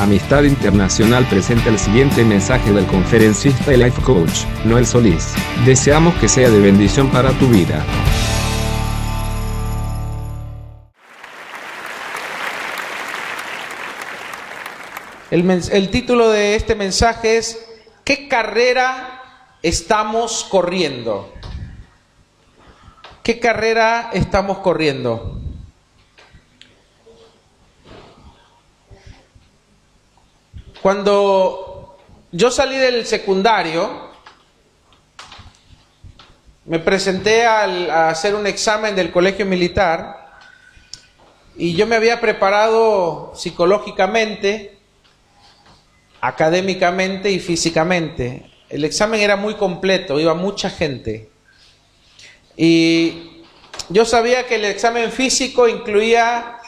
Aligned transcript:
Amistad 0.00 0.42
Internacional 0.42 1.26
presenta 1.26 1.70
el 1.70 1.78
siguiente 1.78 2.22
mensaje 2.22 2.70
del 2.70 2.86
conferencista 2.86 3.72
y 3.72 3.78
life 3.78 4.00
coach, 4.02 4.44
Noel 4.64 4.86
Solís. 4.86 5.32
Deseamos 5.64 6.14
que 6.16 6.28
sea 6.28 6.50
de 6.50 6.60
bendición 6.60 7.10
para 7.10 7.30
tu 7.32 7.48
vida. 7.48 7.82
El, 15.30 15.90
título 15.90 16.30
de 16.30 16.56
este 16.56 16.74
mensaje 16.74 17.38
es 17.38 17.66
¿Qué 18.04 18.28
carrera 18.28 19.22
estamos 19.62 20.44
corriendo? 20.44 21.32
¿Qué 23.22 23.40
carrera 23.40 24.10
estamos 24.12 24.58
corriendo? 24.58 25.35
Cuando 30.86 31.98
yo 32.30 32.48
salí 32.48 32.76
del 32.76 33.06
secundario, 33.06 34.08
me 36.64 36.78
presenté 36.78 37.44
a 37.44 38.08
hacer 38.08 38.36
un 38.36 38.46
examen 38.46 38.94
del 38.94 39.10
colegio 39.10 39.46
militar 39.46 40.38
y 41.56 41.74
yo 41.74 41.88
me 41.88 41.96
había 41.96 42.20
preparado 42.20 43.32
psicológicamente, 43.34 44.78
académicamente 46.20 47.32
y 47.32 47.40
físicamente. 47.40 48.48
El 48.68 48.84
examen 48.84 49.20
era 49.20 49.34
muy 49.34 49.54
completo, 49.54 50.20
iba 50.20 50.34
mucha 50.34 50.70
gente. 50.70 51.30
Y 52.56 53.42
yo 53.88 54.04
sabía 54.04 54.46
que 54.46 54.54
el 54.54 54.66
examen 54.66 55.10
físico 55.10 55.66
incluía, 55.66 56.58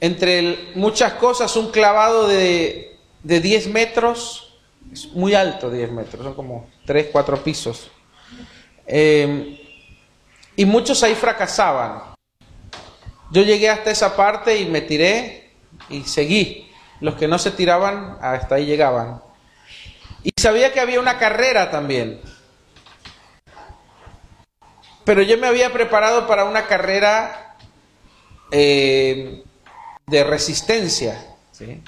entre 0.00 0.72
muchas 0.74 1.12
cosas, 1.12 1.54
un 1.54 1.70
clavado 1.70 2.26
de 2.26 2.93
de 3.24 3.40
10 3.40 3.68
metros, 3.68 4.54
es 4.92 5.10
muy 5.12 5.34
alto 5.34 5.70
10 5.70 5.90
metros, 5.90 6.22
son 6.22 6.34
como 6.34 6.68
3, 6.86 7.08
4 7.10 7.42
pisos. 7.42 7.90
Eh, 8.86 9.60
y 10.54 10.64
muchos 10.66 11.02
ahí 11.02 11.14
fracasaban. 11.14 12.14
Yo 13.32 13.42
llegué 13.42 13.70
hasta 13.70 13.90
esa 13.90 14.14
parte 14.14 14.60
y 14.60 14.66
me 14.66 14.82
tiré 14.82 15.50
y 15.88 16.02
seguí. 16.02 16.70
Los 17.00 17.14
que 17.16 17.26
no 17.26 17.38
se 17.38 17.50
tiraban, 17.50 18.18
hasta 18.20 18.56
ahí 18.56 18.66
llegaban. 18.66 19.20
Y 20.22 20.30
sabía 20.38 20.72
que 20.72 20.80
había 20.80 21.00
una 21.00 21.18
carrera 21.18 21.70
también. 21.70 22.20
Pero 25.04 25.22
yo 25.22 25.36
me 25.38 25.46
había 25.46 25.72
preparado 25.72 26.26
para 26.26 26.44
una 26.44 26.66
carrera 26.66 27.56
eh, 28.50 29.42
de 30.06 30.24
resistencia. 30.24 31.26
¿sí? 31.52 31.82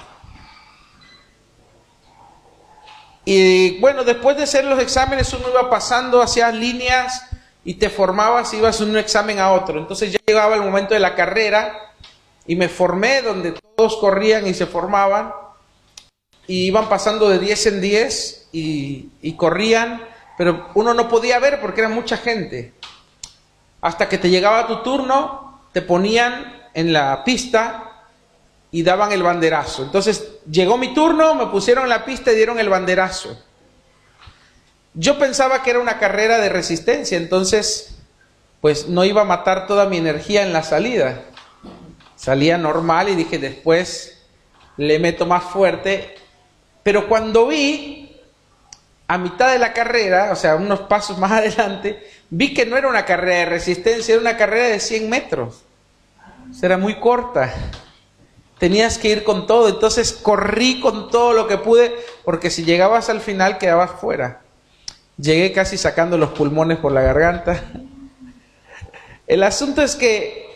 Y 3.29 3.77
bueno, 3.81 4.05
después 4.05 4.37
de 4.37 4.43
hacer 4.43 4.63
los 4.63 4.79
exámenes 4.79 5.33
uno 5.33 5.49
iba 5.49 5.69
pasando 5.69 6.21
hacia 6.21 6.49
líneas 6.49 7.25
y 7.65 7.73
te 7.73 7.89
formabas 7.89 8.53
ibas 8.53 8.79
de 8.79 8.85
un 8.85 8.97
examen 8.97 9.37
a 9.39 9.51
otro. 9.51 9.79
Entonces 9.79 10.13
ya 10.13 10.19
llegaba 10.25 10.55
el 10.55 10.61
momento 10.61 10.93
de 10.93 11.01
la 11.01 11.13
carrera 11.13 11.91
y 12.45 12.55
me 12.55 12.69
formé 12.69 13.21
donde 13.21 13.51
todos 13.75 13.97
corrían 13.97 14.47
y 14.47 14.53
se 14.53 14.65
formaban 14.65 15.33
y 16.47 16.67
iban 16.67 16.87
pasando 16.87 17.27
de 17.27 17.39
10 17.39 17.65
en 17.65 17.81
10 17.81 18.49
y, 18.53 19.09
y 19.21 19.33
corrían, 19.33 20.07
pero 20.37 20.69
uno 20.75 20.93
no 20.93 21.09
podía 21.09 21.37
ver 21.39 21.59
porque 21.59 21.81
era 21.81 21.89
mucha 21.89 22.15
gente. 22.15 22.75
Hasta 23.81 24.07
que 24.07 24.19
te 24.19 24.29
llegaba 24.29 24.67
tu 24.67 24.83
turno, 24.83 25.63
te 25.73 25.81
ponían 25.81 26.61
en 26.73 26.93
la 26.93 27.25
pista 27.25 27.86
y 28.71 28.83
daban 28.83 29.11
el 29.11 29.23
banderazo. 29.23 29.83
Entonces 29.83 30.27
llegó 30.49 30.77
mi 30.77 30.93
turno, 30.93 31.35
me 31.35 31.47
pusieron 31.47 31.87
la 31.89 32.05
pista 32.05 32.31
y 32.31 32.35
dieron 32.35 32.59
el 32.59 32.69
banderazo. 32.69 33.41
Yo 34.93 35.19
pensaba 35.19 35.63
que 35.63 35.69
era 35.69 35.79
una 35.79 35.99
carrera 35.99 36.39
de 36.39 36.49
resistencia, 36.49 37.17
entonces 37.17 37.95
pues 38.61 38.87
no 38.87 39.05
iba 39.05 39.21
a 39.21 39.25
matar 39.25 39.67
toda 39.67 39.85
mi 39.85 39.97
energía 39.97 40.43
en 40.43 40.53
la 40.53 40.63
salida. 40.63 41.21
Salía 42.15 42.57
normal 42.57 43.09
y 43.09 43.15
dije 43.15 43.37
después 43.37 44.17
le 44.77 44.99
meto 44.99 45.25
más 45.25 45.43
fuerte. 45.43 46.15
Pero 46.83 47.07
cuando 47.07 47.47
vi 47.47 48.15
a 49.07 49.17
mitad 49.17 49.51
de 49.51 49.59
la 49.59 49.73
carrera, 49.73 50.29
o 50.31 50.35
sea, 50.35 50.55
unos 50.55 50.81
pasos 50.81 51.17
más 51.17 51.31
adelante, 51.43 52.07
vi 52.29 52.53
que 52.53 52.65
no 52.65 52.77
era 52.77 52.87
una 52.87 53.05
carrera 53.05 53.39
de 53.39 53.45
resistencia, 53.45 54.13
era 54.13 54.21
una 54.21 54.37
carrera 54.37 54.67
de 54.67 54.79
100 54.79 55.09
metros. 55.09 55.63
O 56.49 56.53
sea, 56.53 56.67
era 56.67 56.77
muy 56.77 56.99
corta. 56.99 57.53
Tenías 58.59 58.97
que 58.97 59.09
ir 59.09 59.23
con 59.23 59.45
todo, 59.45 59.69
entonces 59.69 60.13
corrí 60.13 60.79
con 60.79 61.09
todo 61.09 61.33
lo 61.33 61.47
que 61.47 61.57
pude, 61.57 61.95
porque 62.25 62.49
si 62.49 62.63
llegabas 62.63 63.09
al 63.09 63.21
final 63.21 63.57
quedabas 63.57 63.91
fuera. 63.99 64.41
Llegué 65.17 65.51
casi 65.51 65.77
sacando 65.77 66.17
los 66.17 66.31
pulmones 66.31 66.79
por 66.79 66.91
la 66.91 67.01
garganta. 67.01 67.63
El 69.27 69.43
asunto 69.43 69.81
es 69.81 69.95
que 69.95 70.47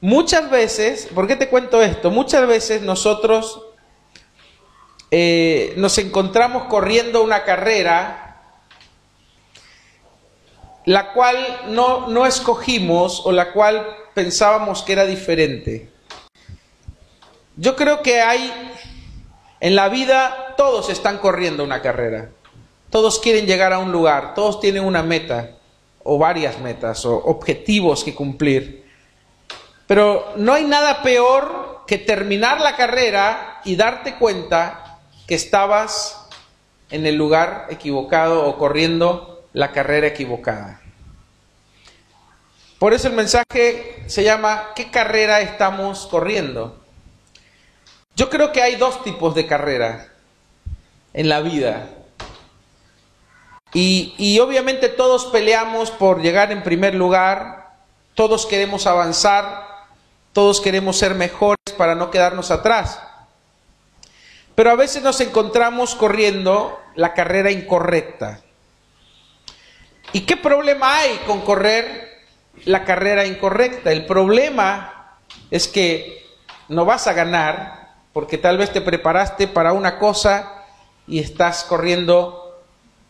muchas 0.00 0.50
veces, 0.50 1.08
¿por 1.14 1.26
qué 1.26 1.36
te 1.36 1.48
cuento 1.48 1.82
esto? 1.82 2.10
Muchas 2.10 2.46
veces 2.48 2.82
nosotros 2.82 3.62
eh, 5.10 5.74
nos 5.76 5.98
encontramos 5.98 6.64
corriendo 6.64 7.22
una 7.22 7.44
carrera 7.44 8.26
la 10.86 11.12
cual 11.12 11.36
no, 11.68 12.08
no 12.08 12.26
escogimos 12.26 13.22
o 13.24 13.32
la 13.32 13.52
cual 13.52 13.86
pensábamos 14.14 14.82
que 14.82 14.92
era 14.92 15.04
diferente. 15.04 15.90
Yo 17.56 17.74
creo 17.74 18.02
que 18.02 18.20
hay, 18.20 18.52
en 19.60 19.74
la 19.76 19.88
vida 19.88 20.54
todos 20.58 20.90
están 20.90 21.16
corriendo 21.18 21.64
una 21.64 21.80
carrera, 21.80 22.28
todos 22.90 23.18
quieren 23.18 23.46
llegar 23.46 23.72
a 23.72 23.78
un 23.78 23.92
lugar, 23.92 24.34
todos 24.34 24.60
tienen 24.60 24.84
una 24.84 25.02
meta 25.02 25.52
o 26.02 26.18
varias 26.18 26.60
metas 26.60 27.06
o 27.06 27.16
objetivos 27.16 28.04
que 28.04 28.14
cumplir. 28.14 28.84
Pero 29.86 30.34
no 30.36 30.52
hay 30.52 30.64
nada 30.64 31.02
peor 31.02 31.84
que 31.86 31.96
terminar 31.96 32.60
la 32.60 32.76
carrera 32.76 33.62
y 33.64 33.76
darte 33.76 34.16
cuenta 34.16 34.98
que 35.26 35.34
estabas 35.34 36.28
en 36.90 37.06
el 37.06 37.16
lugar 37.16 37.68
equivocado 37.70 38.46
o 38.46 38.58
corriendo 38.58 39.44
la 39.54 39.72
carrera 39.72 40.08
equivocada. 40.08 40.82
Por 42.78 42.92
eso 42.92 43.08
el 43.08 43.14
mensaje 43.14 44.04
se 44.06 44.24
llama 44.24 44.72
¿qué 44.76 44.90
carrera 44.90 45.40
estamos 45.40 46.06
corriendo? 46.06 46.85
Yo 48.16 48.30
creo 48.30 48.50
que 48.50 48.62
hay 48.62 48.76
dos 48.76 49.04
tipos 49.04 49.34
de 49.34 49.46
carrera 49.46 50.08
en 51.12 51.28
la 51.28 51.40
vida. 51.40 51.90
Y, 53.74 54.38
obviamente 54.40 54.88
todos 54.88 55.26
peleamos 55.26 55.90
por 55.90 56.22
llegar 56.22 56.50
en 56.50 56.62
primer 56.62 56.94
lugar, 56.94 57.74
todos 58.14 58.46
queremos 58.46 58.86
avanzar, 58.86 59.66
todos 60.32 60.62
queremos 60.62 60.96
ser 60.96 61.14
mejores 61.14 61.58
para 61.76 61.94
no 61.94 62.10
quedarnos 62.10 62.50
atrás. 62.50 62.98
Pero 64.54 64.70
a 64.70 64.76
veces 64.76 65.02
nos 65.02 65.20
encontramos 65.20 65.94
corriendo 65.94 66.80
la 66.94 67.12
carrera 67.12 67.50
incorrecta. 67.50 68.40
¿Y 70.14 70.22
qué 70.22 70.38
problema 70.38 71.00
hay 71.00 71.18
con 71.26 71.42
correr 71.42 72.24
la 72.64 72.82
carrera 72.84 73.26
incorrecta? 73.26 73.92
El 73.92 74.06
problema 74.06 75.18
es 75.50 75.68
que 75.68 76.24
no 76.68 76.86
vas 76.86 77.06
a 77.08 77.12
ganar 77.12 77.85
porque 78.16 78.38
tal 78.38 78.56
vez 78.56 78.72
te 78.72 78.80
preparaste 78.80 79.46
para 79.46 79.74
una 79.74 79.98
cosa 79.98 80.64
y 81.06 81.18
estás 81.18 81.64
corriendo 81.64 82.62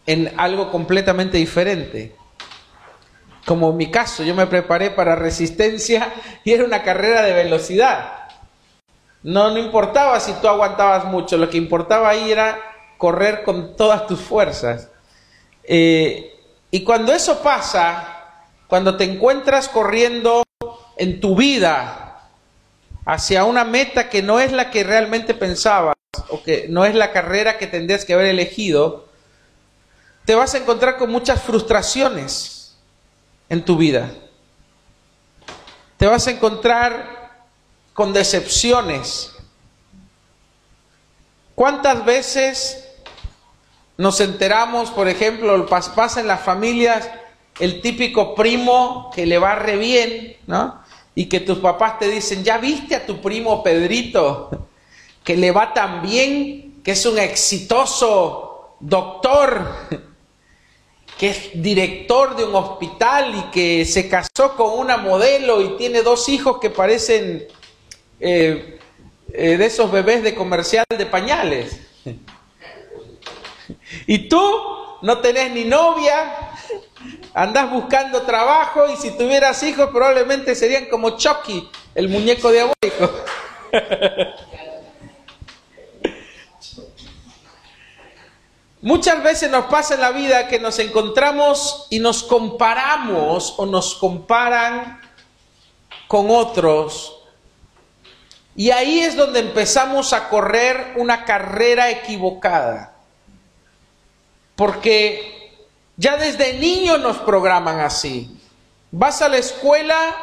en 0.04 0.34
algo 0.36 0.72
completamente 0.72 1.36
diferente. 1.36 2.16
Como 3.46 3.70
en 3.70 3.76
mi 3.76 3.88
caso, 3.88 4.24
yo 4.24 4.34
me 4.34 4.48
preparé 4.48 4.90
para 4.90 5.14
resistencia 5.14 6.12
y 6.42 6.50
era 6.50 6.64
una 6.64 6.82
carrera 6.82 7.22
de 7.22 7.34
velocidad. 7.34 8.30
No, 9.22 9.48
no 9.52 9.58
importaba 9.58 10.18
si 10.18 10.32
tú 10.40 10.48
aguantabas 10.48 11.04
mucho, 11.04 11.36
lo 11.36 11.48
que 11.50 11.56
importaba 11.56 12.08
ahí 12.08 12.32
era 12.32 12.58
correr 12.98 13.44
con 13.44 13.76
todas 13.76 14.08
tus 14.08 14.18
fuerzas. 14.18 14.90
Eh, 15.62 16.34
y 16.72 16.82
cuando 16.82 17.12
eso 17.12 17.44
pasa, 17.44 18.48
cuando 18.66 18.96
te 18.96 19.04
encuentras 19.04 19.68
corriendo 19.68 20.42
en 20.96 21.20
tu 21.20 21.36
vida 21.36 22.05
hacia 23.06 23.44
una 23.44 23.64
meta 23.64 24.10
que 24.10 24.20
no 24.20 24.40
es 24.40 24.52
la 24.52 24.70
que 24.70 24.84
realmente 24.84 25.32
pensabas 25.32 25.94
o 26.28 26.42
que 26.42 26.66
no 26.68 26.84
es 26.84 26.94
la 26.94 27.12
carrera 27.12 27.56
que 27.56 27.68
tendrías 27.68 28.04
que 28.04 28.14
haber 28.14 28.26
elegido, 28.26 29.08
te 30.24 30.34
vas 30.34 30.54
a 30.54 30.58
encontrar 30.58 30.98
con 30.98 31.10
muchas 31.10 31.40
frustraciones 31.40 32.76
en 33.48 33.64
tu 33.64 33.76
vida. 33.76 34.12
Te 35.96 36.06
vas 36.06 36.26
a 36.26 36.32
encontrar 36.32 37.46
con 37.94 38.12
decepciones. 38.12 39.32
¿Cuántas 41.54 42.04
veces 42.04 42.88
nos 43.96 44.20
enteramos, 44.20 44.90
por 44.90 45.08
ejemplo, 45.08 45.64
pasa 45.66 46.20
en 46.20 46.26
las 46.26 46.40
familias 46.40 47.08
el 47.60 47.80
típico 47.80 48.34
primo 48.34 49.10
que 49.14 49.24
le 49.24 49.38
va 49.38 49.54
bien, 49.54 50.36
¿no? 50.46 50.84
Y 51.16 51.26
que 51.26 51.40
tus 51.40 51.58
papás 51.58 51.98
te 51.98 52.08
dicen, 52.08 52.44
¿ya 52.44 52.58
viste 52.58 52.94
a 52.94 53.04
tu 53.04 53.20
primo 53.20 53.64
Pedrito? 53.64 54.68
que 55.26 55.36
le 55.36 55.50
va 55.50 55.74
tan 55.74 56.02
bien, 56.02 56.80
que 56.84 56.92
es 56.92 57.04
un 57.04 57.18
exitoso 57.18 58.76
doctor, 58.78 59.74
que 61.18 61.30
es 61.30 61.50
director 61.60 62.36
de 62.36 62.44
un 62.44 62.54
hospital 62.54 63.34
y 63.34 63.50
que 63.50 63.84
se 63.84 64.08
casó 64.08 64.54
con 64.56 64.78
una 64.78 64.96
modelo 64.96 65.60
y 65.60 65.76
tiene 65.76 66.02
dos 66.02 66.28
hijos 66.28 66.58
que 66.60 66.70
parecen 66.70 67.44
eh, 68.20 68.78
eh, 69.32 69.56
de 69.56 69.66
esos 69.66 69.90
bebés 69.90 70.22
de 70.22 70.34
comercial 70.34 70.84
de 70.96 71.06
pañales. 71.06 71.80
Y 74.06 74.28
tú 74.28 74.40
no 75.02 75.18
tenés 75.18 75.52
ni 75.52 75.64
novia, 75.64 76.52
andás 77.36 77.70
buscando 77.70 78.22
trabajo 78.22 78.88
y 78.90 78.96
si 78.96 79.10
tuvieras 79.10 79.62
hijos 79.62 79.90
probablemente 79.90 80.54
serían 80.54 80.86
como 80.86 81.18
Chucky, 81.18 81.68
el 81.94 82.08
muñeco 82.08 82.50
diabólico. 82.50 83.10
Muchas 88.80 89.22
veces 89.22 89.50
nos 89.50 89.66
pasa 89.66 89.96
en 89.96 90.00
la 90.00 90.12
vida 90.12 90.48
que 90.48 90.58
nos 90.58 90.78
encontramos 90.78 91.88
y 91.90 91.98
nos 91.98 92.22
comparamos 92.22 93.52
o 93.58 93.66
nos 93.66 93.96
comparan 93.96 95.02
con 96.08 96.30
otros. 96.30 97.20
Y 98.54 98.70
ahí 98.70 99.00
es 99.00 99.14
donde 99.14 99.40
empezamos 99.40 100.14
a 100.14 100.30
correr 100.30 100.94
una 100.96 101.26
carrera 101.26 101.90
equivocada. 101.90 102.94
Porque 104.54 105.35
ya 105.96 106.16
desde 106.16 106.54
niño 106.54 106.98
nos 106.98 107.18
programan 107.18 107.80
así. 107.80 108.30
Vas 108.90 109.22
a 109.22 109.28
la 109.28 109.38
escuela 109.38 110.16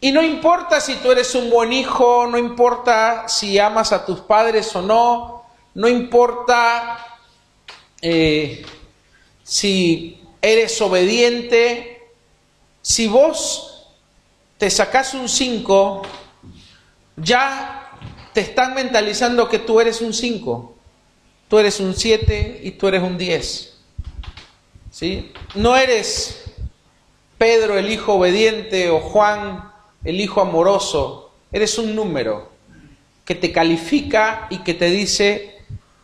y 0.00 0.12
no 0.12 0.22
importa 0.22 0.80
si 0.80 0.96
tú 0.96 1.10
eres 1.10 1.34
un 1.34 1.50
buen 1.50 1.72
hijo, 1.72 2.26
no 2.26 2.38
importa 2.38 3.28
si 3.28 3.58
amas 3.58 3.92
a 3.92 4.04
tus 4.04 4.20
padres 4.20 4.74
o 4.76 4.82
no, 4.82 5.44
no 5.74 5.88
importa 5.88 7.18
eh, 8.00 8.64
si 9.42 10.22
eres 10.40 10.80
obediente, 10.80 12.12
si 12.82 13.08
vos 13.08 13.88
te 14.58 14.70
sacás 14.70 15.14
un 15.14 15.28
5, 15.28 16.02
ya 17.16 17.90
te 18.32 18.42
están 18.42 18.74
mentalizando 18.74 19.48
que 19.48 19.58
tú 19.58 19.80
eres 19.80 20.00
un 20.00 20.12
5, 20.12 20.75
tú 21.48 21.58
eres 21.58 21.80
un 21.80 21.94
7 21.94 22.60
y 22.62 22.72
tú 22.72 22.88
eres 22.88 23.02
un 23.02 23.18
10. 23.18 23.78
¿Sí? 24.90 25.32
No 25.54 25.76
eres 25.76 26.44
Pedro 27.38 27.78
el 27.78 27.90
hijo 27.90 28.14
obediente 28.14 28.88
o 28.90 29.00
Juan 29.00 29.72
el 30.06 30.20
hijo 30.20 30.40
amoroso, 30.40 31.32
eres 31.50 31.78
un 31.78 31.94
número 31.96 32.52
que 33.24 33.34
te 33.34 33.50
califica 33.50 34.46
y 34.50 34.58
que 34.58 34.72
te 34.72 34.88
dice 34.88 35.58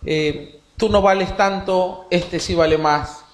eh, 0.05 0.61
tú 0.77 0.89
no 0.89 1.01
vales 1.01 1.37
tanto, 1.37 2.09
este 2.11 2.41
sí 2.41 2.57
vale 2.57 2.79
más. 2.79 3.25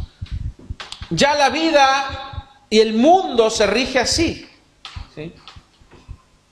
Ya 1.08 1.34
la 1.34 1.48
vida 1.48 2.50
y 2.68 2.80
el 2.80 2.92
mundo 2.92 3.48
se 3.48 3.66
rige 3.66 3.98
así. 3.98 4.46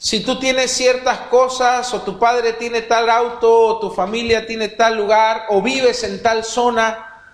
Si 0.06 0.20
tú 0.20 0.38
tienes 0.38 0.70
ciertas 0.70 1.18
cosas, 1.26 1.92
o 1.92 2.02
tu 2.02 2.16
padre 2.16 2.52
tiene 2.52 2.82
tal 2.82 3.10
auto, 3.10 3.52
o 3.52 3.80
tu 3.80 3.90
familia 3.90 4.46
tiene 4.46 4.68
tal 4.68 4.96
lugar, 4.96 5.46
o 5.48 5.60
vives 5.60 6.04
en 6.04 6.22
tal 6.22 6.44
zona, 6.44 7.24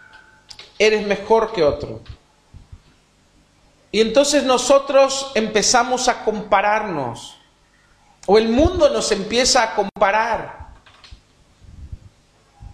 eres 0.78 1.06
mejor 1.06 1.52
que 1.52 1.62
otro. 1.62 2.00
Y 3.90 4.00
entonces 4.00 4.44
nosotros 4.44 5.32
empezamos 5.34 6.08
a 6.08 6.24
compararnos, 6.24 7.36
o 8.24 8.38
el 8.38 8.48
mundo 8.48 8.88
nos 8.88 9.12
empieza 9.12 9.62
a 9.62 9.74
comparar 9.74 10.68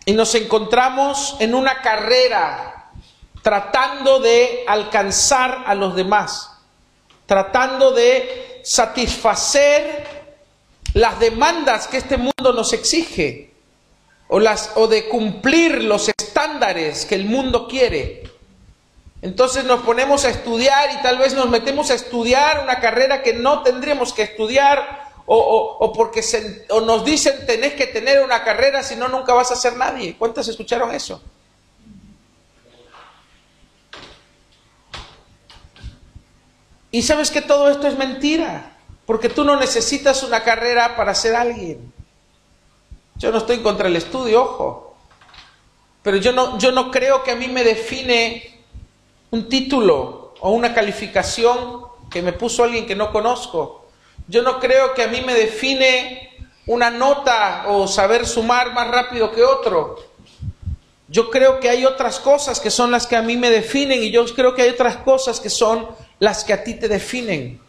y 0.05 0.13
nos 0.13 0.33
encontramos 0.37 1.35
en 1.41 1.57
una 1.57 1.83
carrera 1.83 2.93
tratando 3.43 4.21
de 4.21 4.63
alcanzar 4.69 5.65
a 5.67 5.75
los 5.75 5.97
demás, 5.97 6.53
tratando 7.27 7.91
de 7.91 8.48
satisfacer 8.69 10.05
las 10.93 11.19
demandas 11.19 11.89
que 11.89 11.97
este 11.97 12.19
mundo 12.19 12.53
nos 12.53 12.75
exige 12.75 13.55
o, 14.29 14.39
las, 14.39 14.73
o 14.75 14.87
de 14.87 15.09
cumplir 15.09 15.83
los 15.85 16.11
estándares 16.11 17.07
que 17.07 17.15
el 17.15 17.25
mundo 17.25 17.67
quiere. 17.67 18.25
Entonces 19.23 19.65
nos 19.65 19.81
ponemos 19.81 20.27
a 20.27 20.29
estudiar 20.29 20.91
y 20.93 21.03
tal 21.03 21.17
vez 21.17 21.33
nos 21.33 21.49
metemos 21.49 21.91
a 21.91 21.95
estudiar 21.95 22.63
una 22.63 22.79
carrera 22.79 23.23
que 23.23 23.33
no 23.33 23.63
tendríamos 23.63 24.13
que 24.13 24.23
estudiar 24.23 25.09
o, 25.25 25.91
porque 25.95 26.21
nos 26.69 27.05
dicen 27.07 27.47
tenés 27.47 27.73
que 27.73 27.87
tener 27.87 28.21
una 28.23 28.45
carrera, 28.45 28.83
si 28.83 28.97
no, 28.97 29.09
nunca 29.09 29.33
vas 29.33 29.51
a 29.51 29.57
ser 29.57 29.77
nadie. 29.77 30.15
¿Cuántos 30.19 30.47
escucharon 30.47 30.95
eso? 30.95 31.23
Y 36.91 37.03
sabes 37.03 37.31
que 37.31 37.43
todo 37.43 37.71
esto 37.71 37.87
es 37.87 37.99
mentira, 37.99 38.77
porque 39.07 39.29
tú 39.29 39.45
no 39.45 39.57
necesitas 39.57 40.23
una 40.23 40.43
carrera 40.43 40.97
para 40.97 41.15
ser 41.15 41.35
alguien. 41.35 41.93
Yo 43.17 43.31
no 43.31 43.39
estoy 43.39 43.59
contra 43.59 43.89
el 43.89 43.97
estudio, 43.97 44.43
ojo, 44.43 44.97
pero 46.03 46.17
yo 46.17 46.33
no, 46.33 46.59
yo 46.59 46.73
no 46.73 46.91
creo 46.91 47.23
que 47.25 47.33
a 47.33 47.37
mí 47.37 47.49
me 47.49 47.65
define 47.65 48.63
un 49.31 49.49
título 49.49 50.35
o 50.41 50.51
una 50.51 50.73
calificación 50.73 51.87
que 52.11 52.23
me 52.23 52.33
puso 52.33 52.65
alguien 52.65 52.87
que 52.87 52.95
no 52.95 53.13
conozco. 53.13 53.87
Yo 54.27 54.43
no 54.43 54.61
creo 54.61 54.95
que 54.95 55.03
a 55.03 55.09
mí 55.09 55.21
me 55.21 55.35
define 55.35 56.31
una 56.67 56.91
nota 56.91 57.65
o 57.69 57.89
saber 57.89 58.27
sumar 58.27 58.73
más 58.73 58.89
rápido 58.89 59.33
que 59.33 59.43
otro. 59.43 59.97
Yo 61.09 61.31
creo 61.31 61.59
que 61.61 61.71
hay 61.71 61.87
otras 61.87 62.21
cosas 62.21 62.61
que 62.61 62.71
son 62.71 62.91
las 62.91 63.07
que 63.07 63.17
a 63.17 63.23
mí 63.23 63.37
me 63.37 63.51
definen 63.51 64.03
y 64.03 64.11
yo 64.11 64.25
creo 64.35 64.55
que 64.55 64.63
hay 64.63 64.71
otras 64.71 64.99
cosas 64.99 65.41
que 65.41 65.49
son 65.49 65.89
las 66.19 66.45
que 66.45 66.53
a 66.53 66.65
ti 66.65 66.75
te 66.75 66.89
definen. 66.89 67.61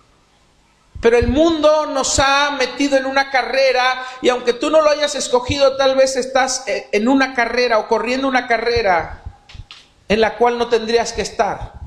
Pero 1.01 1.17
el 1.17 1.27
mundo 1.27 1.85
nos 1.85 2.19
ha 2.19 2.51
metido 2.51 2.97
en 2.97 3.05
una 3.05 3.31
carrera 3.31 4.05
y 4.21 4.29
aunque 4.29 4.53
tú 4.53 4.69
no 4.69 4.81
lo 4.81 4.89
hayas 4.89 5.15
escogido, 5.15 5.77
tal 5.77 5.95
vez 5.95 6.17
estás 6.17 6.67
eh, 6.67 6.87
en 6.91 7.07
una 7.07 7.33
carrera 7.33 7.79
o 7.79 7.87
corriendo 7.87 8.27
una 8.27 8.47
carrera 8.47 9.23
en 10.09 10.19
la 10.19 10.35
cual 10.35 10.57
no 10.57 10.67
tendrías 10.67 11.13
que 11.13 11.21
estar. 11.21 11.79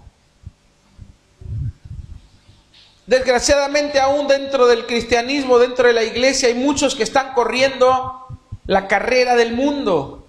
Desgraciadamente 3.07 4.01
aún 4.01 4.29
dentro 4.29 4.67
del 4.67 4.87
cristianismo, 4.87 5.59
dentro 5.59 5.89
de 5.89 5.93
la 5.93 6.05
iglesia, 6.05 6.49
hay 6.49 6.55
muchos 6.55 6.95
que 6.95 7.03
están 7.03 7.35
corriendo 7.35 8.27
la 8.67 8.89
carrera 8.89 9.35
del 9.35 9.53
mundo. 9.53 10.22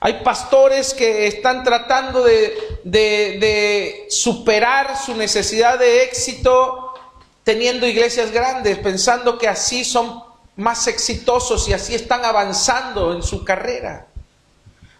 Hay 0.00 0.22
pastores 0.22 0.92
que 0.92 1.26
están 1.26 1.64
tratando 1.64 2.22
de, 2.22 4.06
superar 4.10 4.96
su 4.96 5.16
necesidad 5.16 5.78
de 5.78 6.02
éxito 6.02 6.94
teniendo 7.44 7.86
iglesias 7.86 8.30
grandes, 8.30 8.78
pensando 8.78 9.38
que 9.38 9.48
así 9.48 9.84
son 9.84 10.22
más 10.56 10.86
exitosos 10.86 11.68
y 11.68 11.72
así 11.72 11.94
están 11.94 12.24
avanzando 12.24 13.14
en 13.14 13.22
su 13.22 13.44
carrera. 13.44 14.08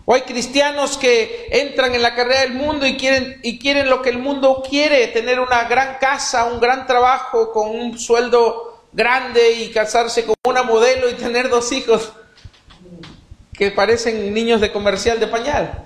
O 0.04 0.14
hay 0.14 0.22
cristianos 0.22 0.96
que 0.96 1.48
entran 1.50 1.94
en 1.94 2.02
la 2.02 2.14
carrera 2.14 2.42
del 2.42 2.54
mundo 2.54 2.86
y 2.86 2.96
quieren, 2.96 3.40
y 3.42 3.58
quieren 3.58 3.90
lo 3.90 4.02
que 4.02 4.10
el 4.10 4.18
mundo 4.18 4.62
quiere, 4.68 5.08
tener 5.08 5.40
una 5.40 5.64
gran 5.64 5.98
casa, 5.98 6.44
un 6.44 6.60
gran 6.60 6.86
trabajo, 6.86 7.52
con 7.52 7.68
un 7.68 7.98
sueldo 7.98 8.84
grande 8.92 9.50
y 9.52 9.70
casarse 9.72 10.24
con 10.24 10.36
una 10.44 10.62
modelo 10.62 11.10
y 11.10 11.14
tener 11.14 11.50
dos 11.50 11.72
hijos 11.72 12.12
que 13.56 13.70
parecen 13.70 14.32
niños 14.34 14.60
de 14.60 14.72
comercial 14.72 15.18
de 15.18 15.26
pañal. 15.26 15.84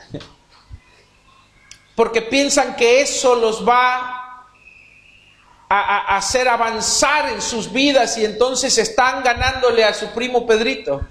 Porque 1.94 2.22
piensan 2.22 2.76
que 2.76 3.00
eso 3.00 3.34
los 3.34 3.66
va 3.66 4.46
a, 5.68 6.16
hacer 6.16 6.48
avanzar 6.48 7.28
en 7.28 7.40
sus 7.40 7.72
vidas 7.72 8.18
y 8.18 8.24
entonces 8.24 8.76
están 8.78 9.22
ganándole 9.22 9.84
a 9.84 9.94
su 9.94 10.08
primo 10.08 10.46
Pedrito 10.46 11.06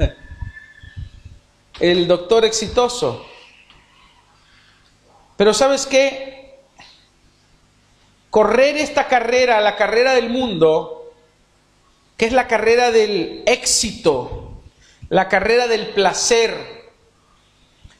el 1.80 2.08
doctor 2.08 2.46
exitoso. 2.46 3.25
Pero 5.38 5.54
sabes 5.54 5.86
qué? 5.86 6.60
Correr 8.30 8.78
esta 8.78 9.08
carrera, 9.08 9.62
la 9.62 9.75
carrera 9.75 10.13
del 10.13 10.30
mundo, 10.30 11.13
que 12.18 12.25
es 12.25 12.34
la 12.34 12.48
carrera 12.48 12.92
del 12.92 13.44
éxito, 13.46 14.38
la 15.10 15.28
carrera 15.28 15.68
del 15.68 15.89
placer, 15.89 16.89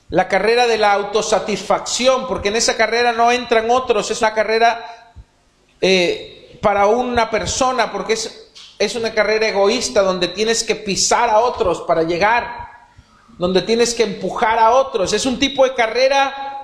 la 0.10 0.28
carrera 0.28 0.68
de 0.68 0.78
la 0.78 0.94
autosatisfacción, 0.94 2.28
porque 2.28 2.50
en 2.50 2.56
esa 2.56 2.78
carrera 2.78 3.12
no 3.12 3.32
entran 3.32 3.70
otros, 3.70 4.10
es 4.10 4.20
una 4.22 4.34
carrera 4.34 5.14
eh, 5.82 6.58
para 6.62 6.88
una 6.88 7.30
persona, 7.30 7.92
porque 7.92 8.14
es, 8.14 8.52
es 8.80 8.96
una 8.96 9.14
carrera 9.14 9.48
egoísta 9.48 10.02
donde 10.02 10.30
tienes 10.30 10.64
que 10.64 10.76
pisar 10.76 11.30
a 11.30 11.40
otros 11.40 11.82
para 11.82 12.04
llegar 12.04 12.70
donde 13.40 13.62
tienes 13.62 13.96
que 13.96 14.04
empujar 14.04 14.60
a 14.60 14.72
otros. 14.72 15.14
Es 15.14 15.26
un 15.26 15.40
tipo 15.40 15.64
de 15.64 15.74
carrera 15.74 16.62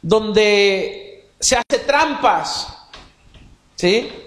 donde 0.00 1.28
se 1.40 1.56
hace 1.56 1.80
trampas, 1.84 2.68
¿sí? 3.74 4.23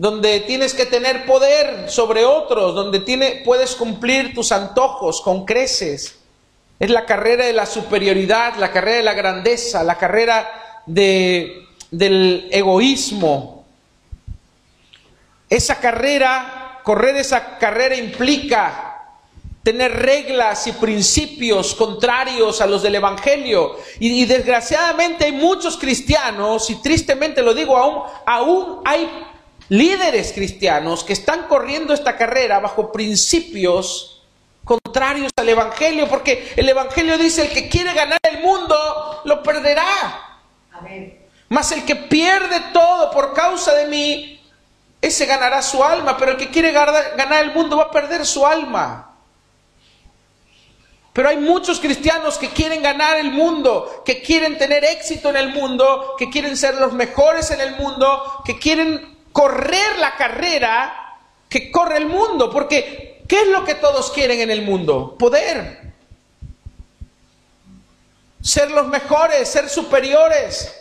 Donde 0.00 0.40
tienes 0.40 0.72
que 0.72 0.86
tener 0.86 1.26
poder 1.26 1.90
sobre 1.90 2.24
otros, 2.24 2.74
donde 2.74 3.00
tiene, 3.00 3.42
puedes 3.44 3.76
cumplir 3.76 4.32
tus 4.34 4.50
antojos 4.50 5.20
con 5.20 5.44
creces. 5.44 6.18
Es 6.78 6.88
la 6.88 7.04
carrera 7.04 7.44
de 7.44 7.52
la 7.52 7.66
superioridad, 7.66 8.56
la 8.56 8.72
carrera 8.72 8.96
de 8.96 9.02
la 9.02 9.12
grandeza, 9.12 9.84
la 9.84 9.98
carrera 9.98 10.82
de, 10.86 11.66
del 11.90 12.48
egoísmo. 12.50 13.66
Esa 15.50 15.78
carrera, 15.80 16.80
correr 16.82 17.16
esa 17.16 17.58
carrera 17.58 17.94
implica 17.94 18.90
tener 19.62 19.92
reglas 19.92 20.66
y 20.66 20.72
principios 20.72 21.74
contrarios 21.74 22.62
a 22.62 22.66
los 22.66 22.82
del 22.82 22.94
Evangelio. 22.94 23.76
Y, 23.98 24.24
desgraciadamente 24.24 25.26
hay 25.26 25.32
muchos 25.32 25.76
cristianos, 25.76 26.70
y 26.70 26.76
tristemente 26.76 27.42
lo 27.42 27.52
digo, 27.52 27.76
aún, 27.76 28.02
aún 28.24 28.80
hay 28.86 29.26
líderes 29.70 30.32
cristianos 30.32 31.04
que 31.04 31.12
están 31.12 31.44
corriendo 31.44 31.94
esta 31.94 32.16
carrera 32.16 32.58
bajo 32.58 32.92
principios 32.92 34.22
contrarios 34.64 35.32
al 35.36 35.48
Evangelio, 35.48 36.08
porque 36.08 36.52
el 36.56 36.68
Evangelio 36.68 37.16
dice, 37.16 37.42
el 37.42 37.48
que 37.50 37.68
quiere 37.68 37.94
ganar 37.94 38.18
el 38.22 38.40
mundo, 38.40 39.22
lo 39.24 39.42
perderá. 39.42 40.40
Mas 41.48 41.72
el 41.72 41.84
que 41.84 41.96
pierde 41.96 42.60
todo 42.72 43.10
por 43.10 43.32
causa 43.32 43.74
de 43.74 43.86
mí, 43.86 44.40
ese 45.00 45.24
ganará 45.26 45.62
su 45.62 45.82
alma, 45.82 46.16
pero 46.16 46.32
el 46.32 46.36
que 46.36 46.50
quiere 46.50 46.72
ganar 46.72 47.42
el 47.44 47.52
mundo 47.52 47.76
va 47.76 47.84
a 47.84 47.90
perder 47.90 48.26
su 48.26 48.44
alma. 48.44 49.16
Pero 51.12 51.28
hay 51.28 51.36
muchos 51.36 51.80
cristianos 51.80 52.38
que 52.38 52.50
quieren 52.50 52.82
ganar 52.82 53.16
el 53.18 53.32
mundo, 53.32 54.02
que 54.04 54.20
quieren 54.20 54.58
tener 54.58 54.84
éxito 54.84 55.30
en 55.30 55.36
el 55.36 55.50
mundo, 55.50 56.14
que 56.18 56.28
quieren 56.28 56.56
ser 56.56 56.76
los 56.76 56.92
mejores 56.92 57.50
en 57.50 57.60
el 57.60 57.76
mundo, 57.76 58.42
que 58.44 58.58
quieren 58.58 59.19
correr 59.32 59.98
la 59.98 60.16
carrera 60.16 61.18
que 61.48 61.70
corre 61.70 61.98
el 61.98 62.06
mundo. 62.06 62.50
Porque, 62.50 63.22
¿qué 63.28 63.42
es 63.42 63.48
lo 63.48 63.64
que 63.64 63.74
todos 63.74 64.10
quieren 64.10 64.40
en 64.40 64.50
el 64.50 64.62
mundo? 64.62 65.16
Poder. 65.18 65.92
Ser 68.40 68.70
los 68.70 68.86
mejores, 68.88 69.48
ser 69.48 69.68
superiores, 69.68 70.74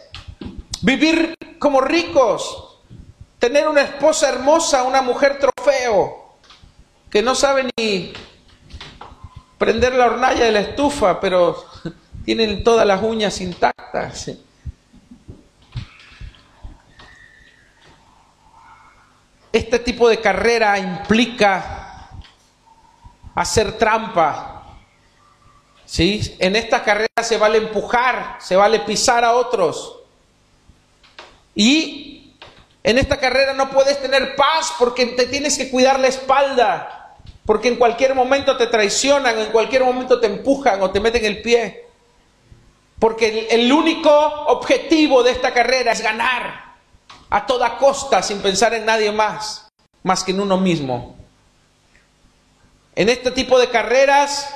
vivir 0.81 1.35
como 1.59 1.81
ricos, 1.81 2.79
tener 3.37 3.67
una 3.67 3.81
esposa 3.81 4.29
hermosa, 4.29 4.83
una 4.83 5.01
mujer 5.01 5.39
trofeo, 5.39 6.37
que 7.09 7.21
no 7.21 7.35
sabe 7.35 7.69
ni 7.77 8.13
prender 9.57 9.93
la 9.93 10.05
hornalla 10.05 10.45
de 10.45 10.51
la 10.51 10.61
estufa, 10.61 11.19
pero 11.19 11.65
tienen 12.25 12.63
todas 12.63 12.87
las 12.87 13.03
uñas 13.03 13.41
intactas. 13.41 14.31
Este 19.51 19.79
tipo 19.79 20.07
de 20.07 20.19
carrera 20.19 20.77
implica 20.77 22.09
hacer 23.35 23.77
trampa. 23.77 24.55
¿Sí? 25.85 26.35
En 26.39 26.55
esta 26.55 26.83
carrera 26.83 27.23
se 27.23 27.37
vale 27.37 27.57
empujar, 27.57 28.37
se 28.39 28.55
vale 28.55 28.79
pisar 28.81 29.25
a 29.25 29.33
otros. 29.33 29.99
Y 31.55 32.35
en 32.83 32.97
esta 32.97 33.17
carrera 33.17 33.53
no 33.53 33.71
puedes 33.71 33.99
tener 34.01 34.35
paz 34.35 34.73
porque 34.77 35.05
te 35.07 35.25
tienes 35.25 35.57
que 35.57 35.69
cuidar 35.69 35.99
la 35.99 36.07
espalda. 36.07 37.15
Porque 37.45 37.67
en 37.67 37.77
cualquier 37.77 38.13
momento 38.13 38.55
te 38.55 38.67
traicionan, 38.67 39.39
en 39.39 39.51
cualquier 39.51 39.83
momento 39.83 40.19
te 40.19 40.27
empujan 40.27 40.81
o 40.83 40.91
te 40.91 40.99
meten 40.99 41.25
el 41.25 41.41
pie. 41.41 41.87
Porque 42.99 43.47
el, 43.49 43.71
único 43.71 44.11
objetivo 44.11 45.23
de 45.23 45.31
esta 45.31 45.53
carrera 45.53 45.93
es 45.93 46.01
ganar 46.01 46.68
a 47.29 47.45
toda 47.45 47.77
costa 47.77 48.23
sin 48.23 48.41
pensar 48.41 48.73
en 48.73 48.85
nadie 48.85 49.11
más, 49.11 49.67
más 50.03 50.23
que 50.23 50.31
en 50.31 50.41
uno 50.41 50.57
mismo. 50.57 51.15
En 52.95 53.09
este 53.09 53.31
tipo 53.31 53.59
de 53.59 53.69
carreras 53.69 54.53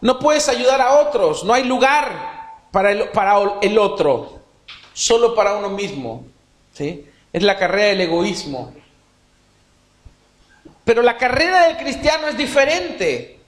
no 0.00 0.18
puedes 0.18 0.48
ayudar 0.48 0.80
a 0.80 1.00
otros, 1.00 1.44
no 1.44 1.52
hay 1.52 1.64
lugar 1.64 2.66
para 2.70 2.92
el, 2.92 3.08
para 3.10 3.36
el 3.60 3.78
otro, 3.78 4.40
solo 4.92 5.34
para 5.34 5.54
uno 5.54 5.70
mismo. 5.70 6.24
¿sí? 6.72 7.06
Es 7.32 7.42
la 7.42 7.58
carrera 7.58 7.88
del 7.88 8.02
egoísmo. 8.02 8.72
Pero 10.84 11.02
la 11.02 11.16
carrera 11.16 11.66
del 11.66 11.76
cristiano 11.76 12.28
es 12.28 12.36
diferente. 12.36 13.40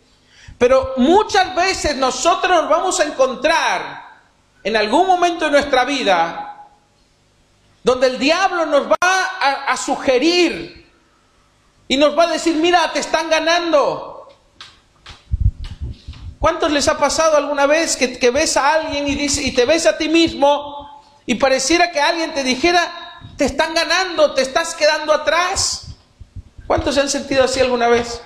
Pero 0.58 0.94
muchas 0.98 1.54
veces 1.54 1.96
nosotros 1.96 2.50
nos 2.52 2.68
vamos 2.68 3.00
a 3.00 3.04
encontrar 3.04 4.02
en 4.62 4.76
algún 4.76 5.06
momento 5.06 5.46
de 5.46 5.50
nuestra 5.50 5.84
vida 5.84 6.51
donde 7.84 8.06
el 8.06 8.18
diablo 8.18 8.66
nos 8.66 8.88
va 8.88 8.96
a, 9.00 9.76
sugerir 9.76 10.86
y 11.88 11.96
nos 11.96 12.16
va 12.16 12.24
a 12.24 12.32
decir, 12.32 12.56
mira, 12.56 12.92
te 12.92 13.00
están 13.00 13.28
ganando. 13.28 14.28
¿Cuántos 16.38 16.70
les 16.70 16.88
ha 16.88 16.98
pasado 16.98 17.36
alguna 17.36 17.66
vez 17.66 17.96
que, 17.96 18.18
que 18.18 18.30
ves 18.30 18.56
a 18.56 18.74
alguien 18.74 19.08
y, 19.08 19.14
dice, 19.14 19.42
y 19.42 19.52
te 19.52 19.64
ves 19.64 19.86
a 19.86 19.98
ti 19.98 20.08
mismo 20.08 21.02
y 21.26 21.36
pareciera 21.36 21.90
que 21.90 22.00
alguien 22.00 22.34
te 22.34 22.42
dijera, 22.44 23.20
te 23.36 23.44
están 23.44 23.74
ganando, 23.74 24.34
te 24.34 24.42
estás 24.42 24.74
quedando 24.74 25.12
atrás? 25.12 25.88
¿Cuántos 26.66 26.94
se 26.94 27.00
han 27.00 27.10
sentido 27.10 27.44
así 27.44 27.60
alguna 27.60 27.88
vez? 27.88 28.22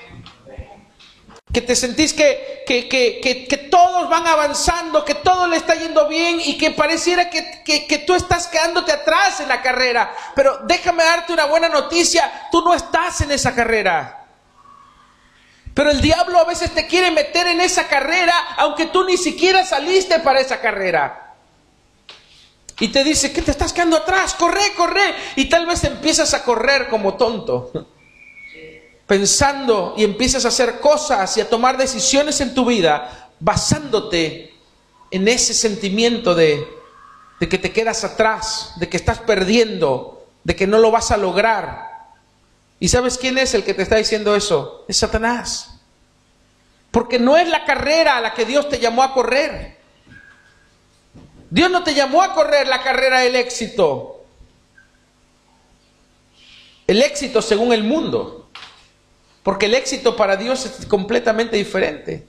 Que 1.57 1.63
te 1.63 1.75
sentís 1.75 2.13
que, 2.13 2.65
que, 2.67 2.87
que, 2.87 3.47
que, 3.49 3.57
todos 3.57 4.11
van 4.11 4.27
avanzando, 4.27 5.07
que 5.07 5.15
todo 5.15 5.47
le 5.47 5.57
está 5.57 5.75
yendo 5.75 6.07
bien 6.07 6.39
y 6.39 6.59
que 6.59 6.73
pareciera 6.73 7.31
que, 7.31 8.05
tú 8.07 8.13
estás 8.13 8.47
quedándote 8.49 8.93
atrás 8.93 9.41
en 9.41 9.49
la 9.49 9.63
carrera. 9.63 10.15
Pero 10.35 10.59
déjame 10.65 11.03
darte 11.03 11.33
una 11.33 11.47
buena 11.47 11.71
noticia, 11.71 12.31
tú 12.53 12.61
no 12.61 12.75
estás 12.75 13.23
en 13.23 13.31
esa 13.31 13.55
carrera. 13.55 14.27
Pero 15.73 15.91
el 15.91 16.03
diablo 16.03 16.39
a 16.41 16.45
veces 16.45 16.75
te 16.75 16.87
quiere 16.87 17.11
meter 17.11 17.47
en 17.47 17.63
esa 17.63 17.89
carrera, 17.89 18.35
aunque 18.59 18.85
tú 18.85 19.05
ni 19.05 19.17
siquiera 19.17 19.65
saliste 19.65 20.19
para 20.21 20.41
esa 20.41 20.61
carrera. 20.61 21.37
Y 22.81 22.89
te 22.89 23.03
dice 23.03 23.33
que 23.33 23.41
te 23.41 23.53
estás 23.53 23.73
quedando 23.73 23.97
atrás, 23.97 24.35
corre, 24.35 24.75
corre. 24.77 25.15
Y 25.37 25.47
tal 25.47 25.65
vez 25.65 25.85
empiezas 25.85 26.35
a 26.35 26.45
correr 26.45 26.91
como 26.91 27.15
tonto 27.15 27.96
pensando 29.07 29.95
y 29.97 30.05
empiezas 30.05 30.45
a 30.45 30.49
hacer 30.49 30.81
cosas 30.81 31.37
y 31.37 31.41
a 31.41 31.49
tomar 31.49 31.77
decisiones 31.77 32.41
en 32.41 32.55
tu 32.55 32.65
vida 32.65 33.31
basándote 33.39 34.55
en 35.11 35.29
ese 35.29 35.55
sentimiento 35.55 36.35
de, 36.35 36.67
que 37.39 37.59
te 37.59 37.73
quedas 37.73 38.05
atrás, 38.05 38.73
de 38.77 38.89
que 38.89 38.97
estás 38.97 39.21
perdiendo, 39.21 40.27
de 40.43 40.57
que 40.57 40.67
no 40.67 40.79
lo 40.79 40.91
vas 40.91 41.11
a 41.11 41.17
lograr. 41.17 41.87
¿Y 42.81 42.89
sabes 42.89 43.17
quién 43.17 43.39
es 43.39 43.55
el 43.55 43.65
que 43.65 43.75
te 43.75 43.83
está 43.83 43.97
diciendo 43.97 44.35
eso? 44.35 44.85
Es 44.89 44.97
Satanás. 44.99 45.81
Porque 46.91 47.19
no 47.19 47.37
es 47.37 47.49
la 47.49 47.65
carrera 47.65 48.17
a 48.17 48.21
la 48.21 48.35
que 48.35 48.45
Dios 48.45 48.69
te 48.69 48.79
llamó 48.79 49.03
a 49.03 49.15
correr. 49.15 49.77
Dios 51.51 51.71
no 51.71 51.85
te 51.85 51.95
llamó 51.95 52.23
a 52.23 52.35
correr 52.35 52.67
la 52.67 52.83
carrera 52.83 53.21
del 53.21 53.37
éxito. 53.37 54.25
El 56.87 57.03
éxito 57.03 57.41
según 57.41 57.73
el 57.73 57.85
mundo. 57.85 58.46
Porque 59.47 59.67
el 59.67 59.77
éxito 59.77 60.17
para 60.17 60.35
Dios 60.35 60.67
es 60.67 60.87
completamente 60.87 61.57
diferente. 61.57 62.27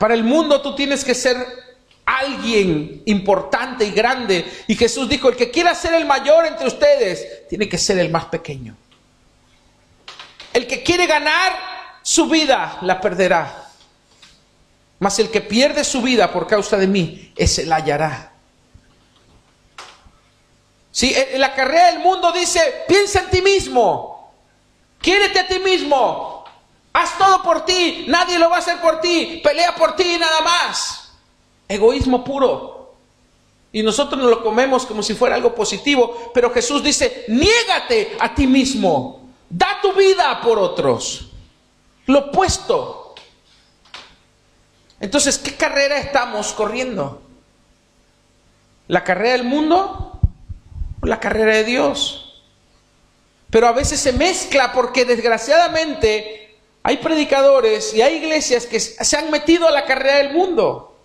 Para 0.00 0.14
el 0.14 0.24
mundo 0.24 0.60
tú 0.60 0.74
tienes 0.74 1.04
que 1.04 1.14
ser 1.14 1.36
alguien 2.04 3.02
importante 3.04 3.84
y 3.84 3.92
grande. 3.92 4.44
Y 4.66 4.74
Jesús 4.74 5.08
dijo, 5.08 5.28
el 5.28 5.36
que 5.36 5.52
quiera 5.52 5.72
ser 5.76 5.94
el 5.94 6.06
mayor 6.06 6.44
entre 6.44 6.66
ustedes, 6.66 7.46
tiene 7.48 7.68
que 7.68 7.78
ser 7.78 7.98
el 7.98 8.10
más 8.10 8.24
pequeño. 8.24 8.76
El 10.52 10.66
que 10.66 10.82
quiere 10.82 11.06
ganar 11.06 11.52
su 12.02 12.28
vida, 12.28 12.78
la 12.82 13.00
perderá. 13.00 13.68
Mas 14.98 15.20
el 15.20 15.30
que 15.30 15.40
pierde 15.40 15.84
su 15.84 16.02
vida 16.02 16.32
por 16.32 16.48
causa 16.48 16.76
de 16.76 16.88
mí, 16.88 17.32
ese 17.36 17.64
la 17.64 17.76
hallará. 17.76 18.32
Si 20.90 21.14
en 21.14 21.40
la 21.40 21.54
carrera 21.54 21.92
del 21.92 22.00
mundo 22.00 22.32
dice, 22.32 22.60
piensa 22.88 23.20
en 23.20 23.30
ti 23.30 23.40
mismo. 23.40 24.13
Quiérete 25.04 25.38
a 25.38 25.46
ti 25.46 25.58
mismo. 25.58 26.44
Haz 26.94 27.18
todo 27.18 27.42
por 27.42 27.66
ti. 27.66 28.06
Nadie 28.08 28.38
lo 28.38 28.48
va 28.48 28.56
a 28.56 28.58
hacer 28.60 28.80
por 28.80 29.02
ti. 29.02 29.38
Pelea 29.44 29.74
por 29.74 29.94
ti 29.94 30.16
nada 30.18 30.40
más. 30.40 31.12
Egoísmo 31.68 32.24
puro. 32.24 32.94
Y 33.70 33.82
nosotros 33.82 34.18
nos 34.18 34.30
lo 34.30 34.42
comemos 34.42 34.86
como 34.86 35.02
si 35.02 35.12
fuera 35.12 35.36
algo 35.36 35.54
positivo. 35.54 36.30
Pero 36.32 36.50
Jesús 36.50 36.82
dice, 36.82 37.26
niégate 37.28 38.16
a 38.18 38.34
ti 38.34 38.46
mismo. 38.46 39.28
Da 39.50 39.78
tu 39.82 39.92
vida 39.92 40.40
por 40.40 40.58
otros. 40.58 41.26
Lo 42.06 42.20
opuesto. 42.20 43.14
Entonces, 45.00 45.36
¿qué 45.36 45.54
carrera 45.54 45.98
estamos 45.98 46.54
corriendo? 46.54 47.20
¿La 48.88 49.04
carrera 49.04 49.32
del 49.32 49.44
mundo 49.44 50.18
o 51.02 51.06
la 51.06 51.20
carrera 51.20 51.56
de 51.56 51.64
Dios? 51.64 52.23
Pero 53.54 53.68
a 53.68 53.72
veces 53.72 54.00
se 54.00 54.12
mezcla 54.12 54.72
porque 54.72 55.04
desgraciadamente 55.04 56.56
hay 56.82 56.96
predicadores 56.96 57.94
y 57.94 58.02
hay 58.02 58.16
iglesias 58.16 58.66
que 58.66 58.80
se 58.80 59.16
han 59.16 59.30
metido 59.30 59.68
a 59.68 59.70
la 59.70 59.84
carrera 59.84 60.16
del 60.16 60.32
mundo. 60.32 60.98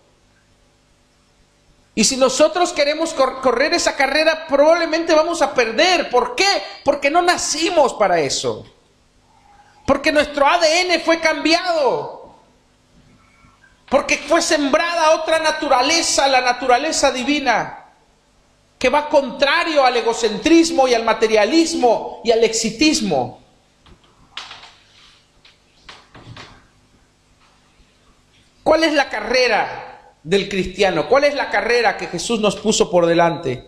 Y 1.94 2.06
si 2.06 2.18
nosotros 2.18 2.74
queremos 2.74 3.14
correr 3.14 3.76
esa 3.76 3.96
carrera, 3.96 4.48
probablemente 4.48 5.14
vamos 5.14 5.44
a 5.44 5.54
perder. 5.54 6.10
¿Por 6.10 6.34
qué? 6.34 6.48
Porque 6.84 7.12
no 7.12 7.22
nacimos 7.22 7.94
para 7.94 8.20
eso. 8.20 8.66
Porque 9.86 10.12
nuestro 10.12 10.48
ADN 10.48 11.02
fue 11.06 11.20
cambiado. 11.20 12.34
Porque 13.92 14.18
fue 14.18 14.42
sembrada 14.42 15.12
otra 15.12 15.38
naturaleza, 15.38 16.28
la 16.28 16.42
naturaleza 16.42 17.12
divina, 17.12 17.79
que 18.80 18.88
va 18.88 19.10
contrario 19.10 19.86
al 19.86 19.98
egocentrismo 19.98 20.88
y 20.88 20.94
al 20.94 21.04
materialismo 21.04 22.22
y 22.24 22.32
al 22.32 22.46
exitismo. 22.46 23.42
¿Cuál 28.64 28.86
es 28.86 28.94
la 28.94 29.10
carrera 29.10 30.14
del 30.24 30.48
cristiano? 30.48 31.10
¿Cuál 31.10 31.26
es 31.26 31.36
la 31.36 31.50
carrera 31.50 31.98
que 31.98 32.08
Jesús 32.08 32.40
nos 32.40 32.56
puso 32.56 32.90
por 32.90 33.06
delante? 33.06 33.68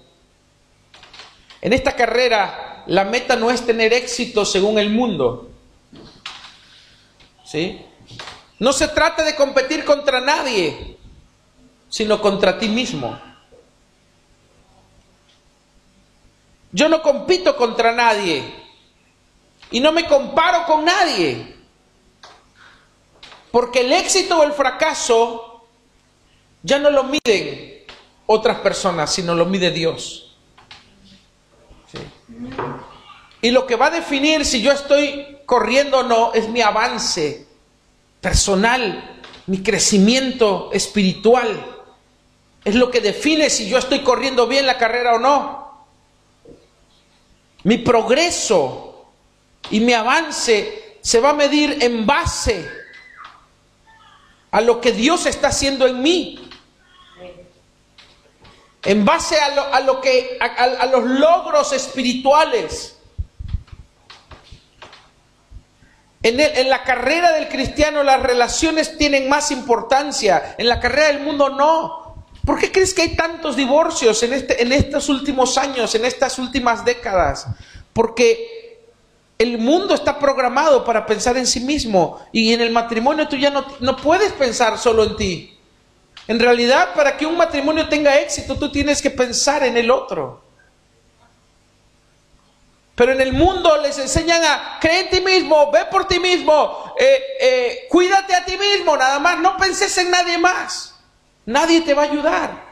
En 1.60 1.74
esta 1.74 1.92
carrera 1.92 2.84
la 2.88 3.04
meta 3.04 3.36
no 3.36 3.52
es 3.52 3.66
tener 3.66 3.92
éxito 3.92 4.46
según 4.46 4.80
el 4.80 4.90
mundo. 4.92 5.50
¿Sí? 7.44 7.82
No 8.60 8.72
se 8.72 8.88
trata 8.88 9.24
de 9.24 9.36
competir 9.36 9.84
contra 9.84 10.22
nadie, 10.22 10.98
sino 11.90 12.22
contra 12.22 12.58
ti 12.58 12.70
mismo. 12.70 13.20
Yo 16.72 16.88
no 16.88 17.02
compito 17.02 17.56
contra 17.58 17.92
nadie 17.92 18.44
y 19.72 19.80
no 19.80 19.92
me 19.92 20.06
comparo 20.06 20.66
con 20.66 20.86
nadie. 20.86 21.56
Porque 23.52 23.82
el 23.82 23.92
éxito 23.92 24.40
o 24.40 24.44
el 24.44 24.54
fracaso 24.54 25.66
ya 26.64 26.80
no 26.80 26.90
lo 26.90 27.04
miden 27.04 27.84
otras 28.26 28.60
personas, 28.60 29.14
sino 29.14 29.36
lo 29.36 29.46
mide 29.46 29.72
Dios. 29.72 30.38
Y 33.42 33.52
lo 33.52 33.66
que 33.66 33.76
va 33.76 33.88
a 33.88 33.92
definir 33.92 34.46
si 34.46 34.62
yo 34.62 34.72
estoy 34.72 35.40
corriendo 35.46 36.00
o 36.00 36.04
no 36.04 36.34
es 36.34 36.48
mi 36.48 36.62
avance 36.62 37.48
personal, 38.22 39.20
mi 39.48 39.64
crecimiento 39.64 40.70
espiritual. 40.72 41.66
Es 42.64 42.76
lo 42.76 42.92
que 42.92 43.02
define 43.02 43.50
si 43.50 43.68
yo 43.68 43.80
estoy 43.80 44.02
corriendo 44.02 44.48
bien 44.48 44.68
la 44.68 44.78
carrera 44.78 45.16
o 45.16 45.20
no. 45.20 45.61
Mi 47.64 47.78
progreso 47.78 49.12
y 49.70 49.80
mi 49.80 49.94
avance 49.94 50.98
se 51.02 51.20
va 51.20 51.32
a 51.32 51.34
medir 51.34 51.78
en 51.82 52.06
base 52.06 52.70
a 54.52 54.62
lo 54.62 54.82
que 54.82 54.92
Dios 54.92 55.26
está 55.26 55.48
haciendo 55.50 55.88
en 55.88 56.02
mí 56.02 56.52
en 58.84 59.06
base 59.06 59.38
a 59.40 59.80
lo, 59.82 60.02
que 60.02 60.38
a, 60.40 60.86
los 60.88 61.04
logros 61.04 61.72
espirituales. 61.74 62.98
En, 66.24 66.40
en, 66.40 66.70
la 66.70 66.84
carrera 66.84 67.32
del 67.32 67.48
cristiano 67.48 68.04
las 68.04 68.22
relaciones 68.22 68.98
tienen 68.98 69.28
más 69.28 69.52
importancia, 69.52 70.56
en 70.58 70.68
la 70.68 70.80
carrera 70.80 71.08
del 71.08 71.22
mundo 71.22 71.50
no. 71.50 72.01
¿Por 72.46 72.60
qué 72.60 72.72
crees 72.72 72.94
que 72.94 73.04
hay 73.04 73.16
tantos 73.16 73.56
divorcios 73.56 74.22
en, 74.24 74.34
este, 74.34 74.62
en 74.62 74.72
estos 74.72 75.10
últimos 75.10 75.58
años, 75.58 75.94
en 75.94 76.06
estas 76.06 76.40
últimas 76.40 76.84
décadas? 76.84 77.48
Porque 77.94 78.80
el 79.38 79.58
mundo 79.58 79.94
está 79.94 80.18
programado 80.18 80.84
para 80.84 81.06
pensar 81.06 81.38
en 81.38 81.46
sí 81.46 81.60
mismo 81.60 82.20
y 82.32 82.54
en 82.54 82.62
el 82.62 82.72
matrimonio 82.72 83.28
tú 83.28 83.36
ya 83.36 83.50
no, 83.50 83.66
no 83.80 83.96
puedes 83.96 84.34
pensar 84.34 84.78
solo 84.78 85.04
en 85.04 85.16
ti. 85.16 85.58
En 86.28 86.40
realidad, 86.40 86.94
para 86.96 87.18
que 87.18 87.26
un 87.26 87.38
matrimonio 87.38 87.90
tenga 87.90 88.20
éxito, 88.20 88.58
tú 88.58 88.72
tienes 88.72 89.02
que 89.02 89.10
pensar 89.10 89.64
en 89.64 89.78
el 89.78 89.90
otro. 89.92 90.44
Pero 92.96 93.14
en 93.14 93.22
el 93.22 93.34
mundo 93.34 93.78
les 93.78 93.98
enseñan 93.98 94.44
a 94.44 94.78
cree 94.80 95.02
en 95.02 95.10
ti 95.10 95.22
mismo, 95.22 95.72
ve 95.72 95.86
por 95.86 96.08
ti 96.08 96.20
mismo, 96.20 96.94
eh, 97.00 97.22
eh, 97.40 97.88
cuídate 97.90 98.36
a 98.36 98.46
ti 98.46 98.58
mismo, 98.58 98.96
nada 98.96 99.18
más, 99.18 99.40
no 99.40 99.58
penses 99.58 99.98
en 99.98 100.12
nadie 100.12 100.38
más. 100.38 100.91
Nadie 101.46 101.82
te 101.82 101.94
va 101.94 102.04
a 102.04 102.06
ayudar. 102.06 102.72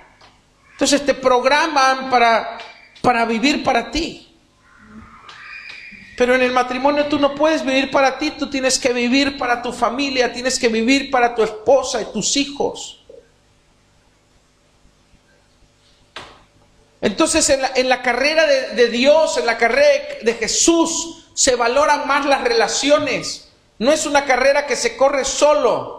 Entonces 0.72 1.06
te 1.06 1.14
programan 1.14 2.10
para, 2.10 2.58
para 3.02 3.26
vivir 3.26 3.64
para 3.64 3.92
ti. 3.92 4.26
Pero 6.16 6.36
en 6.36 6.42
el 6.42 6.52
matrimonio 6.52 7.06
tú 7.06 7.18
no 7.18 7.34
puedes 7.34 7.64
vivir 7.64 7.92
para 7.92 8.18
ti, 8.18 8.32
tú 8.32 8.50
tienes 8.50 8.78
que 8.78 8.92
vivir 8.92 9.38
para 9.38 9.62
tu 9.62 9.72
familia, 9.72 10.34
tienes 10.34 10.60
que 10.60 10.68
vivir 10.68 11.10
para 11.10 11.34
tu 11.34 11.44
esposa 11.44 12.02
y 12.02 12.06
tus 12.12 12.36
hijos. 12.36 13.06
Entonces 17.02 17.50
en 17.50 17.88
la, 17.88 18.02
carrera 18.02 18.46
de, 18.46 18.76
de, 18.76 18.88
Dios, 18.90 19.38
en 19.38 19.46
la 19.46 19.58
carrera 19.58 20.16
de 20.22 20.34
Jesús, 20.34 21.28
se 21.34 21.56
valoran 21.56 22.06
más 22.06 22.26
las 22.26 22.42
relaciones. 22.42 23.50
No 23.78 23.94
es 23.94 24.06
una 24.06 24.26
carrera 24.26 24.68
que 24.68 24.76
se 24.76 24.98
corre 24.98 25.24
solo, 25.24 25.99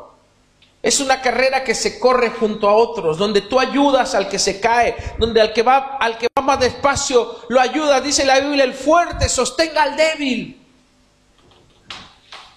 es 0.83 1.01
una 1.01 1.21
carrera 1.21 1.63
que 1.63 1.75
se 1.75 1.99
corre 1.99 2.31
junto 2.31 2.69
a 2.69 2.75
otros, 2.75 3.19
donde 3.19 3.43
tú 3.43 3.61
ayudas 3.61 4.15
al 4.15 4.29
que 4.29 4.39
se 4.39 4.61
cae, 4.61 4.97
donde 5.19 5.41
al 5.41 5.53
que 5.53 5.63
va, 5.63 5.99
al 6.01 6.17
que 6.17 6.29
va 6.37 6.43
más 6.43 6.59
despacio 6.59 7.41
lo 7.49 7.61
ayuda. 7.61 8.01
Dice 8.01 8.25
la 8.25 8.41
Biblia, 8.41 8.65
el 8.65 8.73
fuerte 8.73 9.29
sostenga 9.29 9.83
al 9.83 9.97
débil. 9.97 10.57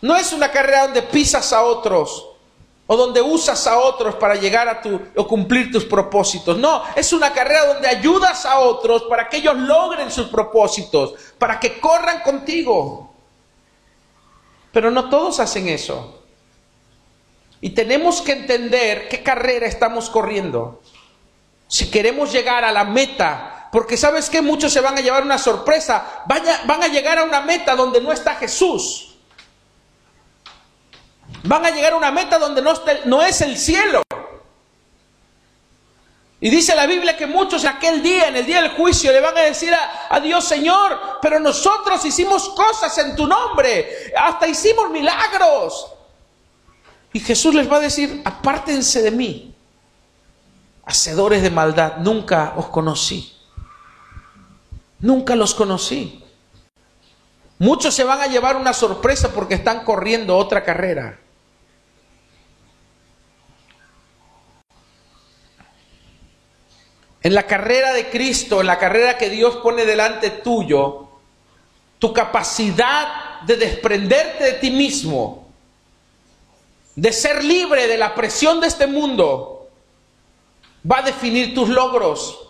No 0.02 0.16
es 0.16 0.32
una 0.32 0.52
carrera 0.52 0.84
donde 0.84 1.02
pisas 1.02 1.52
a 1.52 1.64
otros, 1.64 2.30
o 2.88 2.96
donde 2.96 3.22
usas 3.22 3.68
a 3.68 3.78
otros 3.78 4.16
para 4.16 4.36
llegar 4.36 4.70
a 4.70 4.82
tu 4.82 5.02
o 5.16 5.28
cumplir 5.28 5.72
tus 5.72 5.84
propósitos. 5.84 6.58
No, 6.58 6.84
es 6.96 7.12
una 7.12 7.34
carrera 7.34 7.74
donde 7.74 7.88
ayudas 7.90 8.46
a 8.46 8.60
otros 8.60 9.04
para 9.04 9.28
que 9.28 9.38
ellos 9.38 9.58
logren 9.58 10.10
sus 10.10 10.28
propósitos, 10.28 11.14
para 11.38 11.60
que 11.60 11.80
corran 11.80 12.22
contigo. 12.22 13.14
Pero 14.72 14.92
no 14.92 15.10
todos 15.10 15.42
hacen 15.42 15.68
eso. 15.68 16.23
Y 17.63 17.69
tenemos 17.69 18.21
que 18.21 18.34
entender 18.34 19.08
qué 19.08 19.23
carrera 19.23 19.65
estamos 19.65 20.10
corriendo. 20.10 20.82
Si 21.65 21.89
queremos 21.89 22.34
llegar 22.34 22.65
a 22.65 22.73
la 22.73 22.84
meta, 22.84 23.69
porque 23.71 23.95
sabes 23.95 24.30
que 24.30 24.41
muchos 24.41 24.73
se 24.73 24.82
van 24.82 24.97
a 24.97 25.02
llevar 25.02 25.23
una 25.23 25.38
sorpresa, 25.38 26.26
van 26.26 26.84
a 26.84 26.89
llegar 26.89 27.19
a 27.19 27.23
una 27.23 27.39
meta 27.39 27.73
donde 27.73 28.02
no 28.02 28.12
está 28.12 28.36
Jesús. 28.36 29.15
Van 31.43 31.65
a 31.65 31.69
llegar 31.69 31.93
a 31.93 31.95
una 31.95 32.12
meta 32.12 32.38
donde 32.38 32.62
no, 32.62 32.73
no 33.06 33.23
es 33.23 33.39
el 33.39 33.58
cielo. 33.58 34.02
Y 36.41 36.49
dice 36.49 36.76
la 36.76 36.86
Biblia 36.86 37.15
que 37.15 37.28
muchos 37.28 37.63
aquel 37.63 38.04
día, 38.04 38.28
en 38.28 38.36
el 38.36 38.45
día 38.45 38.62
del 38.62 38.71
juicio, 38.71 39.10
le 39.13 39.21
van 39.21 39.38
a 39.38 39.41
decir 39.41 39.73
a, 40.10 40.19
Dios, 40.19 40.43
Señor, 40.43 41.19
pero 41.21 41.39
nosotros 41.39 42.04
hicimos 42.04 42.49
cosas 42.49 42.97
en 42.97 43.15
tu 43.15 43.26
nombre, 43.26 44.12
hasta 44.17 44.49
hicimos 44.49 44.89
milagros. 44.89 45.92
Y 47.13 47.19
Jesús 47.19 47.54
les 47.54 47.71
va 47.71 47.78
a 47.78 47.82
decir, 47.82 48.21
apártense 48.26 49.04
de 49.04 49.12
mí, 49.12 49.56
hacedores 50.84 51.43
de 51.43 51.52
maldad, 51.52 51.97
nunca 51.97 52.54
os 52.58 52.67
conocí. 52.67 53.32
Nunca 54.99 55.36
los 55.36 55.54
conocí. 55.54 56.23
Muchos 57.60 57.93
se 57.93 58.04
van 58.04 58.19
a 58.19 58.28
llevar 58.28 58.56
una 58.56 58.73
sorpresa 58.73 59.32
porque 59.32 59.54
están 59.54 59.84
corriendo 59.84 60.36
otra 60.36 60.63
carrera. 60.63 61.19
En 67.21 67.34
la 67.36 67.43
carrera 67.43 67.93
de 67.93 68.10
Cristo, 68.10 68.60
en 68.60 68.67
la 68.67 68.80
carrera 68.80 69.17
que 69.17 69.30
Dios 69.30 69.58
pone 69.58 69.86
delante 69.86 70.30
tuyo, 70.30 71.10
tu 71.99 72.12
capacidad 72.12 73.41
de 73.43 73.56
desprenderte 73.56 74.43
de 74.43 74.54
ti 74.54 74.71
mismo, 74.71 75.42
de 76.95 77.12
ser 77.12 77.43
libre 77.43 77.88
de 77.88 77.97
la 77.97 78.13
presión 78.13 78.60
de 78.60 78.67
este 78.67 78.88
mundo, 78.88 79.69
va 80.89 80.99
a 80.99 81.01
definir 81.03 81.53
tus 81.53 81.69
logros. 81.69 82.49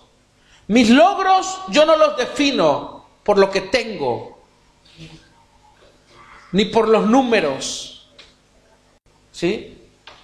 Mis 0.67 0.89
logros 0.89 1.59
yo 1.69 1.85
no 1.85 1.95
los 1.95 2.17
defino 2.17 3.05
por 3.23 3.37
lo 3.37 3.49
que 3.49 3.61
tengo, 3.61 4.41
ni 6.51 6.65
por 6.65 6.87
los 6.87 7.07
números. 7.07 8.09
¿Sí? 9.31 9.77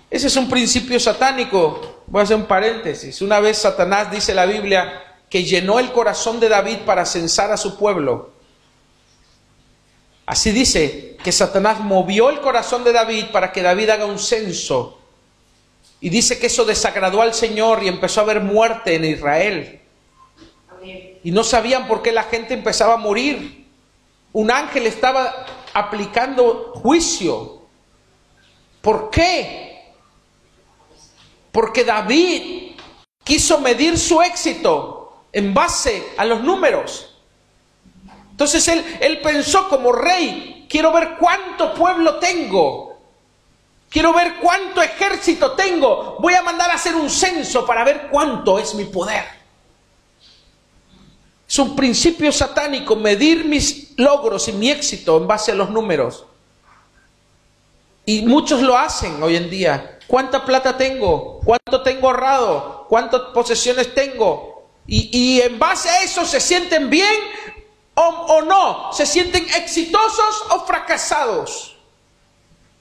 Ese 0.09 0.27
es 0.27 0.35
un 0.35 0.49
principio 0.49 0.99
satánico. 0.99 2.03
Voy 2.07 2.21
a 2.21 2.23
hacer 2.23 2.35
un 2.35 2.45
paréntesis. 2.45 3.21
Una 3.21 3.39
vez 3.39 3.59
Satanás 3.59 4.11
dice 4.11 4.33
la 4.33 4.45
Biblia 4.45 5.17
que 5.29 5.43
llenó 5.43 5.79
el 5.79 5.91
corazón 5.91 6.39
de 6.39 6.49
David 6.49 6.79
para 6.85 7.05
censar 7.05 7.51
a 7.51 7.57
su 7.57 7.77
pueblo. 7.77 8.31
Así 10.25 10.51
dice 10.51 11.08
que 11.23 11.31
Satanás 11.31 11.79
movió 11.79 12.29
el 12.29 12.39
corazón 12.39 12.83
de 12.83 12.93
David 12.93 13.25
para 13.31 13.51
que 13.51 13.61
David 13.61 13.89
haga 13.89 14.05
un 14.05 14.19
censo. 14.19 14.99
Y 16.01 16.09
dice 16.09 16.39
que 16.39 16.47
eso 16.47 16.63
desagradó 16.63 17.21
al 17.21 17.33
Señor 17.33 17.83
y 17.83 17.87
empezó 17.87 18.21
a 18.21 18.23
haber 18.23 18.41
muerte 18.41 18.95
en 18.95 19.05
Israel. 19.05 19.81
Y 21.23 21.31
no 21.31 21.43
sabían 21.43 21.87
por 21.87 22.01
qué 22.01 22.11
la 22.11 22.23
gente 22.23 22.53
empezaba 22.53 22.93
a 22.93 22.97
morir. 22.97 23.67
Un 24.31 24.49
ángel 24.49 24.87
estaba 24.87 25.45
aplicando 25.73 26.73
juicio. 26.75 27.63
¿Por 28.81 29.09
qué? 29.09 29.93
Porque 31.51 31.83
David 31.83 32.71
quiso 33.23 33.59
medir 33.59 33.97
su 33.99 34.21
éxito 34.21 35.25
en 35.33 35.53
base 35.53 36.03
a 36.17 36.23
los 36.23 36.41
números. 36.41 37.17
Entonces 38.31 38.65
él, 38.69 38.85
él 39.01 39.19
pensó 39.19 39.67
como 39.67 39.91
rey, 39.91 40.58
quiero 40.69 40.93
ver 40.93 41.17
cuánto 41.19 41.73
pueblo 41.73 42.19
tengo, 42.19 42.97
quiero 43.89 44.13
ver 44.13 44.35
cuánto 44.35 44.81
ejército 44.81 45.53
tengo, 45.53 46.17
voy 46.19 46.35
a 46.35 46.43
mandar 46.43 46.69
a 46.69 46.75
hacer 46.75 46.95
un 46.95 47.09
censo 47.09 47.65
para 47.65 47.83
ver 47.83 48.07
cuánto 48.09 48.59
es 48.59 48.73
mi 48.75 48.85
poder. 48.85 49.39
Es 51.49 51.57
un 51.57 51.75
principio 51.75 52.31
satánico 52.31 52.95
medir 52.95 53.43
mis 53.43 53.97
logros 53.97 54.47
y 54.47 54.53
mi 54.53 54.69
éxito 54.69 55.17
en 55.17 55.25
base 55.25 55.51
a 55.51 55.55
los 55.55 55.71
números. 55.71 56.25
Y 58.05 58.21
muchos 58.21 58.61
lo 58.61 58.77
hacen 58.77 59.21
hoy 59.21 59.35
en 59.35 59.49
día. 59.49 59.97
¿Cuánta 60.05 60.45
plata 60.45 60.77
tengo? 60.77 61.39
¿Cuánto 61.43 61.81
tengo 61.81 62.07
ahorrado? 62.07 62.85
¿Cuántas 62.87 63.21
posesiones 63.33 63.93
tengo? 63.95 64.49
Y, 64.91 65.39
en 65.41 65.59
base 65.59 65.87
a 65.87 66.03
eso 66.03 66.25
se 66.25 66.39
sienten 66.39 66.89
bien 66.89 67.13
o, 67.99 68.41
no. 68.41 68.93
Se 68.93 69.05
sienten 69.05 69.47
exitosos 69.55 70.43
o 70.51 70.65
fracasados. 70.65 71.75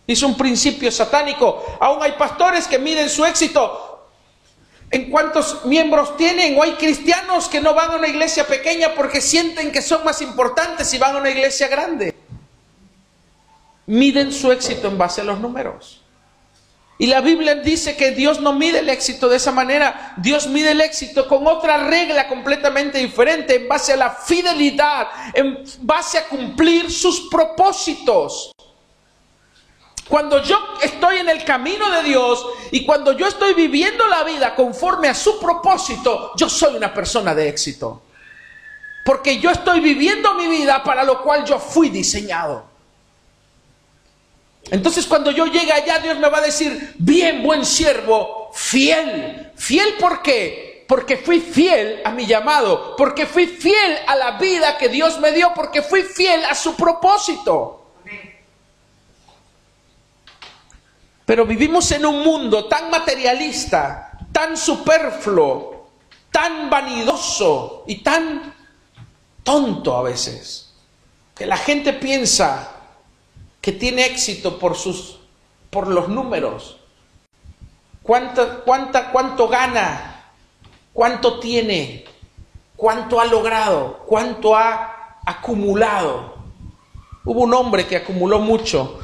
Es 0.07 0.23
un 0.23 0.37
principio 0.37 0.91
satánico. 0.91 1.65
Aún 1.81 2.03
hay 2.03 2.13
pastores 2.13 2.67
que 2.67 2.79
miden 2.79 3.09
su 3.09 3.25
éxito 3.25 4.07
en 4.91 5.11
cuántos 5.11 5.65
miembros 5.65 6.17
tienen. 6.17 6.59
O 6.59 6.63
hay 6.63 6.73
cristianos 6.73 7.49
que 7.49 7.61
no 7.61 7.75
van 7.75 7.93
a 7.93 7.97
una 7.97 8.09
iglesia 8.09 8.47
pequeña 8.47 8.95
porque 8.95 9.21
sienten 9.21 9.71
que 9.73 9.83
son 9.83 10.05
más 10.05 10.23
importantes 10.23 10.93
y 10.95 10.99
van 10.99 11.17
a 11.17 11.19
una 11.19 11.31
iglesia 11.31 11.69
grande 11.69 12.15
miden 13.89 14.33
su 14.33 14.53
éxito 14.53 14.89
en 14.89 14.99
base 14.99 15.23
a 15.23 15.25
los 15.25 15.41
números. 15.41 16.03
Y 17.01 17.07
la 17.07 17.21
Biblia 17.21 17.55
dice 17.55 17.97
que 17.97 18.11
Dios 18.11 18.41
no 18.41 18.53
mide 18.53 18.81
el 18.81 18.89
éxito 18.89 19.29
de 19.29 19.37
esa 19.37 19.53
manera, 19.53 20.15
Dios 20.17 20.49
mide 20.49 20.73
el 20.73 20.81
éxito 20.81 21.29
con 21.29 21.47
otra 21.47 21.87
regla 21.87 22.27
completamente 22.27 22.99
diferente, 22.99 23.55
en 23.55 23.69
base 23.69 23.93
a 23.93 23.97
la 23.97 24.11
fidelidad, 24.11 25.07
en 25.33 25.63
base 25.83 26.19
a 26.19 26.25
cumplir 26.27 26.91
sus 26.91 27.29
propósitos. 27.31 28.51
Cuando 30.09 30.43
yo 30.43 30.59
estoy 30.83 31.19
en 31.19 31.29
el 31.29 31.45
camino 31.45 31.89
de 31.91 32.03
Dios 32.03 32.45
y 32.73 32.85
cuando 32.85 33.13
yo 33.13 33.29
estoy 33.29 33.55
viviendo 33.55 34.07
la 34.09 34.25
vida 34.25 34.57
conforme 34.57 35.07
a 35.09 35.15
su 35.15 35.39
propósito, 35.39 36.33
yo 36.35 36.49
soy 36.49 36.75
una 36.75 36.93
persona 36.93 37.33
de 37.33 37.49
éxito. 37.49 38.03
Porque 39.05 39.39
yo 39.39 39.51
estoy 39.51 39.81
viviendo 39.81 40.35
mi 40.35 40.49
vida 40.49 40.83
para 40.83 41.05
lo 41.05 41.23
cual 41.23 41.45
yo 41.45 41.61
fui 41.61 41.91
diseñado. 41.91 42.68
Entonces 44.71 45.07
cuando 45.07 45.31
yo 45.31 45.47
llegue 45.47 45.73
allá, 45.73 45.99
Dios 45.99 46.19
me 46.19 46.29
va 46.29 46.39
a 46.39 46.43
decir, 46.43 46.95
bien, 46.99 47.43
buen 47.43 47.65
siervo, 47.65 48.51
fiel. 48.53 49.53
¿Fiel 49.57 49.95
por 49.99 50.23
qué? 50.23 50.85
Porque 50.87 51.17
fui 51.17 51.41
fiel 51.41 52.01
a 52.05 52.11
mi 52.11 52.27
llamado, 52.27 52.97
porque 52.97 53.27
fui 53.27 53.47
fiel 53.47 53.99
a 54.07 54.17
la 54.17 54.33
vida 54.33 54.79
que 54.79 54.89
Dios 54.89 55.19
me 55.21 55.33
dio, 55.33 55.53
porque 55.55 55.83
fui 55.83 56.03
fiel 56.03 56.45
a 56.45 56.55
su 56.55 56.75
propósito. 56.77 57.93
Pero 61.25 61.45
vivimos 61.45 61.91
en 61.93 62.07
un 62.07 62.25
mundo 62.25 62.67
tan 62.67 62.91
materialista, 62.91 64.19
tan 64.33 64.57
superfluo, 64.57 65.91
tan 66.31 66.71
vanidoso 66.71 67.85
y 67.87 67.97
tan 68.03 68.55
tonto 69.43 69.95
a 69.97 70.03
veces, 70.03 70.73
que 71.35 71.45
la 71.45 71.59
gente 71.59 71.93
piensa 71.93 72.78
que 73.69 73.73
tiene 73.73 74.07
éxito 74.07 74.59
por, 74.59 74.79
sus, 74.79 75.19
por 75.69 75.89
los 75.89 76.09
números. 76.09 76.79
¿Cuánta, 78.03 78.61
cuánta, 78.61 79.13
¿Cuánto 79.13 79.47
gana? 79.47 80.33
¿Cuánto 80.95 81.39
tiene? 81.39 82.07
¿Cuánto 82.77 83.21
ha 83.21 83.27
logrado? 83.27 83.99
¿Cuánto 84.07 84.57
ha 84.57 85.19
acumulado? 85.27 86.37
Hubo 87.27 87.43
un 87.43 87.53
hombre 87.53 87.87
que 87.87 87.97
acumuló 87.97 88.41
mucho 88.41 89.01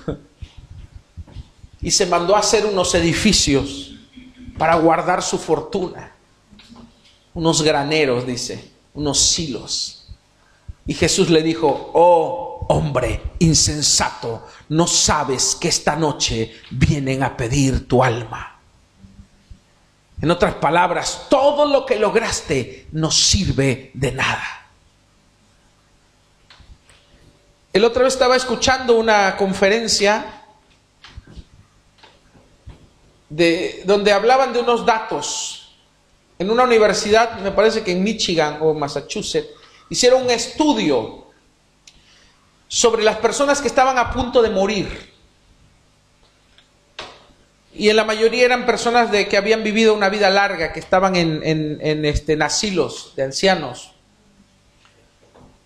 y 1.82 1.90
se 1.90 2.06
mandó 2.06 2.34
a 2.34 2.38
hacer 2.38 2.64
unos 2.64 2.94
edificios 2.94 3.92
para 4.56 4.76
guardar 4.76 5.22
su 5.22 5.36
fortuna. 5.36 6.14
Unos 7.34 7.60
graneros, 7.60 8.26
dice, 8.26 8.70
unos 8.94 9.20
silos. 9.20 10.08
Y 10.86 10.94
Jesús 10.94 11.28
le 11.28 11.42
dijo, 11.42 11.90
oh 11.92 12.53
hombre 12.68 13.20
insensato, 13.38 14.46
no 14.70 14.86
sabes 14.86 15.54
que 15.54 15.68
esta 15.68 15.96
noche 15.96 16.60
vienen 16.70 17.22
a 17.22 17.36
pedir 17.36 17.86
tu 17.86 18.02
alma. 18.02 18.58
En 20.20 20.30
otras 20.30 20.54
palabras, 20.54 21.26
todo 21.28 21.66
lo 21.66 21.84
que 21.84 21.98
lograste 21.98 22.86
no 22.92 23.10
sirve 23.10 23.90
de 23.94 24.12
nada. 24.12 24.68
El 27.72 27.84
otro 27.84 28.04
vez 28.04 28.14
estaba 28.14 28.36
escuchando 28.36 28.96
una 28.96 29.36
conferencia 29.36 30.42
de, 33.28 33.82
donde 33.84 34.12
hablaban 34.12 34.52
de 34.52 34.60
unos 34.60 34.86
datos. 34.86 35.76
En 36.38 36.50
una 36.50 36.62
universidad, 36.62 37.38
me 37.40 37.50
parece 37.50 37.82
que 37.82 37.92
en 37.92 38.02
Michigan 38.02 38.58
o 38.60 38.74
Massachusetts, 38.74 39.48
hicieron 39.90 40.22
un 40.22 40.30
estudio 40.30 41.23
sobre 42.84 43.02
las 43.02 43.16
personas 43.16 43.62
que 43.62 43.68
estaban 43.68 43.96
a 43.96 44.10
punto 44.10 44.42
de 44.42 44.50
morir. 44.50 45.10
Y 47.72 47.88
en 47.88 47.96
la 47.96 48.04
mayoría 48.04 48.44
eran 48.44 48.66
personas 48.66 49.10
de 49.10 49.26
que 49.26 49.38
habían 49.38 49.64
vivido 49.64 49.94
una 49.94 50.10
vida 50.10 50.28
larga, 50.28 50.70
que 50.70 50.80
estaban 50.80 51.16
en, 51.16 51.40
en, 51.42 52.04
este, 52.04 52.36
asilos 52.42 53.14
de 53.16 53.22
ancianos. 53.22 53.94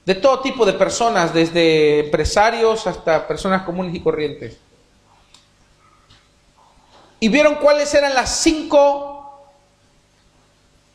De 0.07 0.15
todo 0.15 0.39
tipo 0.43 0.65
de 0.65 0.75
personas, 0.75 1.35
desde 1.35 2.05
empresarios 2.05 2.87
hasta 2.87 3.27
personas 3.27 3.63
comunes 3.63 3.97
y 3.97 4.01
corrientes. 4.01 4.59
Y 7.19 7.27
vieron 7.27 7.57
cuáles 7.57 7.93
eran 7.95 8.15
las 8.15 8.39
cinco 8.39 9.51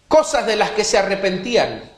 cosas 0.07 0.45
de 0.45 0.55
las 0.55 0.69
que 0.69 0.85
se 0.85 0.97
arrepentían. 0.97 1.92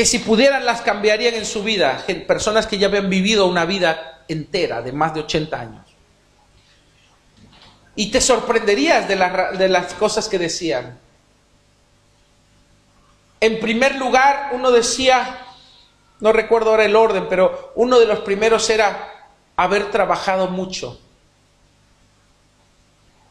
Que 0.00 0.06
si 0.06 0.20
pudieran 0.20 0.64
las 0.64 0.80
cambiarían 0.80 1.34
en 1.34 1.44
su 1.44 1.62
vida, 1.62 2.02
personas 2.26 2.66
que 2.66 2.78
ya 2.78 2.86
habían 2.86 3.10
vivido 3.10 3.46
una 3.46 3.66
vida 3.66 4.24
entera 4.28 4.80
de 4.80 4.92
más 4.92 5.12
de 5.12 5.20
80 5.20 5.60
años. 5.60 5.84
Y 7.96 8.10
te 8.10 8.22
sorprenderías 8.22 9.06
de, 9.06 9.16
de 9.58 9.68
las 9.68 9.92
cosas 9.92 10.26
que 10.26 10.38
decían. 10.38 10.98
En 13.40 13.60
primer 13.60 13.96
lugar, 13.96 14.52
uno 14.52 14.70
decía, 14.70 15.36
no 16.20 16.32
recuerdo 16.32 16.70
ahora 16.70 16.86
el 16.86 16.96
orden, 16.96 17.26
pero 17.28 17.74
uno 17.74 17.98
de 17.98 18.06
los 18.06 18.20
primeros 18.20 18.70
era 18.70 19.28
haber 19.54 19.90
trabajado 19.90 20.48
mucho, 20.48 20.98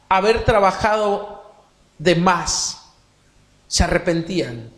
haber 0.07 0.45
trabajado 0.45 1.51
de 1.97 2.13
más, 2.13 2.91
se 3.67 3.85
arrepentían. 3.85 4.77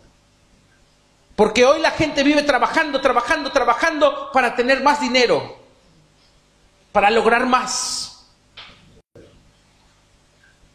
Porque 1.36 1.64
hoy 1.64 1.80
la 1.80 1.90
gente 1.92 2.22
vive 2.22 2.42
trabajando, 2.42 3.00
trabajando, 3.00 3.50
trabajando 3.52 4.30
para 4.32 4.54
tener 4.54 4.82
más 4.82 5.00
dinero, 5.00 5.58
para 6.92 7.10
lograr 7.10 7.46
más. 7.46 8.26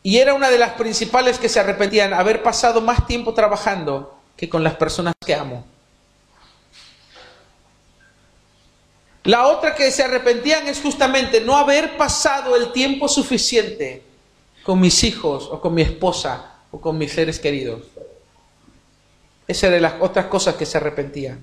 Y 0.02 0.18
era 0.18 0.34
una 0.34 0.50
de 0.50 0.58
las 0.58 0.72
principales 0.74 1.38
que 1.38 1.50
se 1.50 1.60
arrepentían, 1.60 2.14
haber 2.14 2.42
pasado 2.42 2.82
más 2.82 3.06
tiempo 3.06 3.34
trabajando 3.34 4.18
que 4.36 4.50
con 4.50 4.64
las 4.64 4.76
personas 4.76 5.14
que 5.26 5.36
amo. 5.36 5.66
La 9.24 9.48
otra 9.48 9.76
que 9.76 9.92
se 9.92 10.04
arrepentían 10.04 10.68
es 10.70 10.82
justamente 10.82 11.42
no 11.42 11.58
haber 11.58 11.98
pasado 11.98 12.56
el 12.56 12.72
tiempo 12.72 13.10
suficiente 13.10 14.02
con 14.64 14.80
mis 14.80 15.04
hijos 15.04 15.50
o 15.52 15.60
con 15.60 15.74
mi 15.74 15.82
esposa 15.82 16.54
o 16.72 16.80
con 16.80 16.98
mis 16.98 17.12
seres 17.12 17.38
queridos. 17.38 17.82
Esa 19.48 19.68
era 19.68 19.76
de 19.76 19.82
las 19.82 19.94
otras 20.00 20.26
cosas 20.26 20.56
que 20.56 20.66
se 20.66 20.78
arrepentían. 20.78 21.40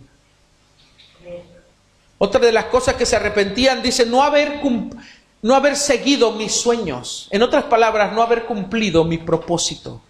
Otra 2.19 2.40
de 2.40 2.53
las 2.53 2.67
cosas 2.67 2.95
que 2.95 3.07
se 3.07 3.17
arrepentían, 3.17 3.83
dice, 3.83 4.07
no 4.07 4.23
haber, 4.23 4.61
no 5.43 5.55
haber 5.55 5.77
seguido 5.77 6.33
mis 6.33 6.53
sueños. 6.53 7.29
En 7.31 7.43
otras 7.43 7.64
palabras, 7.64 8.12
no 8.12 8.23
haber 8.23 8.45
cumplido 8.45 9.05
mi 9.05 9.19
propósito. 9.19 10.01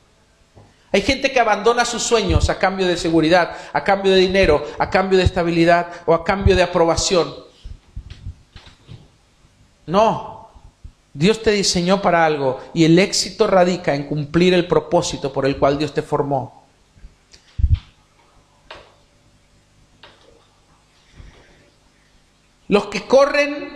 Hay 0.93 1.03
gente 1.03 1.33
que 1.33 1.41
abandona 1.41 1.85
sus 1.85 2.03
sueños 2.03 2.51
a 2.51 2.59
cambio 2.59 2.87
de 2.87 2.97
seguridad, 2.97 3.57
a 3.73 3.83
cambio 3.83 4.13
de 4.13 4.19
dinero, 4.19 4.65
a 4.79 4.91
cambio 4.91 5.19
de 5.19 5.25
estabilidad 5.25 5.89
o 6.07 6.15
a 6.15 6.23
cambio 6.23 6.55
de 6.55 6.63
aprobación. 6.63 7.35
No, 9.87 10.49
Dios 11.13 11.43
te 11.43 11.51
diseñó 11.51 12.01
para 12.01 12.25
algo 12.25 12.61
y 12.75 12.85
el 12.85 12.99
éxito 12.99 13.47
radica 13.47 13.95
en 13.95 14.05
cumplir 14.05 14.55
el 14.55 14.67
propósito 14.67 15.33
por 15.33 15.47
el 15.47 15.59
cual 15.59 15.79
Dios 15.79 15.93
te 15.93 16.03
formó. 16.03 16.63
Los 22.75 22.87
que 22.87 23.07
corren 23.07 23.69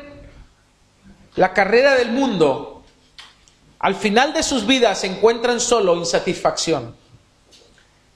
la 1.36 1.54
carrera 1.54 1.94
del 1.94 2.10
mundo 2.10 2.82
al 3.78 3.94
final 3.94 4.32
de 4.32 4.42
sus 4.42 4.66
vidas 4.66 4.98
se 4.98 5.06
encuentran 5.06 5.60
solo 5.60 5.94
insatisfacción. 5.94 6.96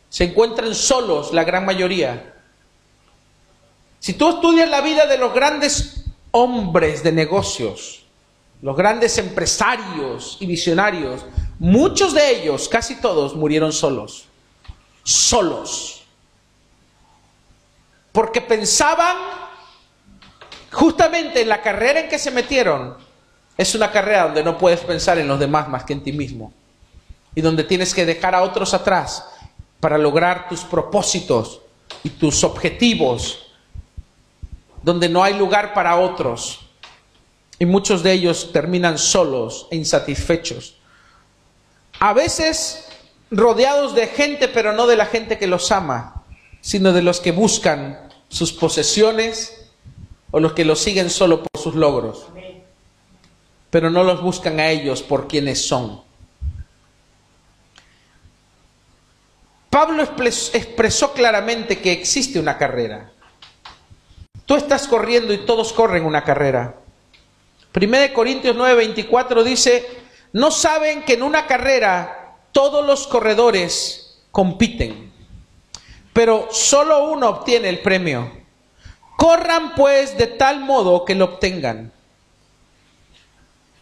Se 0.09 0.25
encuentran 0.25 0.75
solos 0.75 1.33
la 1.33 1.45
gran 1.45 1.65
mayoría. 1.65 2.35
Si 4.01 4.15
tú 4.15 4.29
estudias 4.31 4.69
la 4.69 4.81
vida 4.81 5.07
de 5.07 5.19
los 5.19 5.33
grandes 5.33 6.07
hombres 6.33 7.05
de 7.05 7.13
negocios, 7.13 8.05
los 8.61 8.77
grandes 8.77 9.19
empresarios 9.19 10.37
y 10.41 10.47
visionarios, 10.47 11.25
muchos 11.61 12.13
de 12.13 12.41
ellos, 12.41 12.69
casi 12.69 12.97
todos, 12.97 13.37
murieron 13.37 13.73
solos. 13.73 14.25
Solos. 15.05 16.03
Porque 18.11 18.41
pensaban 18.41 19.42
justamente 20.73 21.43
en 21.43 21.49
la 21.49 21.63
carrera 21.63 22.01
en 22.01 22.09
que 22.09 22.19
se 22.19 22.31
metieron, 22.31 22.97
es 23.57 23.75
una 23.75 23.93
carrera 23.93 24.25
donde 24.25 24.43
no 24.43 24.59
puedes 24.59 24.81
pensar 24.81 25.19
en 25.19 25.29
los 25.29 25.39
demás 25.39 25.69
más 25.69 25.85
que 25.85 25.93
en 25.93 26.03
ti 26.03 26.13
mismo. 26.13 26.53
Y 27.35 27.41
donde 27.41 27.65
tienes 27.65 27.95
que 27.95 28.07
dejar 28.07 28.35
a 28.35 28.43
otros 28.43 28.75
atrás 28.75 29.25
para 29.81 29.99
lograr 29.99 30.49
tus 30.49 30.61
propósitos 30.61 31.61
y 32.03 32.11
tus 32.11 32.43
objetivos. 32.45 33.53
Donde 34.83 35.09
no 35.09 35.23
hay 35.23 35.35
lugar 35.35 35.75
para 35.75 35.97
otros. 35.97 36.61
Y 37.59 37.67
muchos 37.67 38.03
de 38.03 38.13
ellos 38.13 38.51
terminan 38.53 38.99
solos 38.99 39.69
e 39.71 39.77
insatisfechos. 39.77 40.77
A 42.01 42.13
veces 42.13 42.89
rodeados 43.31 43.95
de 43.95 44.09
gente, 44.09 44.49
pero 44.49 44.73
no 44.73 44.87
de 44.87 44.97
la 44.97 45.07
gente 45.07 45.39
que 45.39 45.47
los 45.47 45.71
ama, 45.71 46.25
sino 46.61 46.93
de 46.93 47.03
los 47.03 47.21
que 47.21 47.33
buscan 47.33 48.09
sus 48.29 48.53
posesiones 48.53 49.62
o 50.33 50.41
los 50.41 50.53
que 50.55 50.65
los 50.65 50.81
siguen 50.81 51.09
solo 51.09 51.45
por 51.45 51.61
sus 51.61 51.77
logros 51.77 52.27
pero 53.73 53.89
no 53.89 54.05
los 54.05 54.21
buscan 54.21 54.61
a 54.61 54.69
ellos 54.69 55.03
por 55.03 55.27
quienes 55.27 55.67
son. 55.67 56.03
Pablo 59.71 60.03
expresó 60.03 61.15
claramente 61.15 61.81
que 61.81 61.91
existe 61.91 62.39
una 62.39 62.59
carrera. 62.59 63.11
Tú 64.45 64.57
estás 64.57 64.87
corriendo 64.87 65.33
y 65.33 65.47
todos 65.47 65.73
corren 65.73 66.05
una 66.05 66.23
carrera. 66.23 66.75
1 67.75 68.13
Corintios 68.13 68.55
9:24 68.55 69.43
dice, 69.43 69.89
no 70.35 70.51
saben 70.51 71.03
que 71.05 71.15
en 71.15 71.23
una 71.23 71.47
carrera 71.47 72.37
todos 72.53 72.85
los 72.85 73.07
corredores 73.07 74.23
compiten, 74.31 75.11
pero 76.13 76.49
solo 76.51 77.11
uno 77.11 77.31
obtiene 77.31 77.71
el 77.71 77.79
premio. 77.79 78.42
Corran 79.23 79.77
pues 79.77 80.19
de 80.19 80.27
tal 80.27 80.59
modo 80.59 81.05
que 81.05 81.15
lo 81.15 81.27
obtengan. 81.27 81.93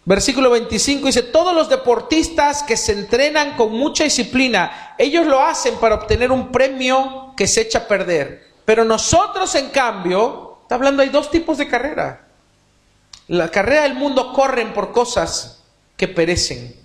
Versículo 0.04 0.50
25 0.50 1.06
dice, 1.06 1.22
todos 1.22 1.54
los 1.54 1.70
deportistas 1.70 2.62
que 2.62 2.76
se 2.76 2.92
entrenan 2.92 3.56
con 3.56 3.72
mucha 3.72 4.04
disciplina, 4.04 4.94
ellos 4.98 5.24
lo 5.24 5.40
hacen 5.40 5.76
para 5.76 5.94
obtener 5.94 6.30
un 6.30 6.52
premio 6.52 7.32
que 7.38 7.46
se 7.46 7.62
echa 7.62 7.78
a 7.78 7.88
perder. 7.88 8.48
Pero 8.66 8.84
nosotros, 8.84 9.54
en 9.54 9.70
cambio, 9.70 10.58
está 10.60 10.74
hablando, 10.74 11.00
hay 11.00 11.08
dos 11.08 11.30
tipos 11.30 11.56
de 11.56 11.68
carrera. 11.68 12.26
La 13.28 13.50
carrera 13.50 13.84
del 13.84 13.94
mundo 13.94 14.34
corren 14.34 14.74
por 14.74 14.92
cosas 14.92 15.62
que 15.96 16.06
perecen. 16.06 16.76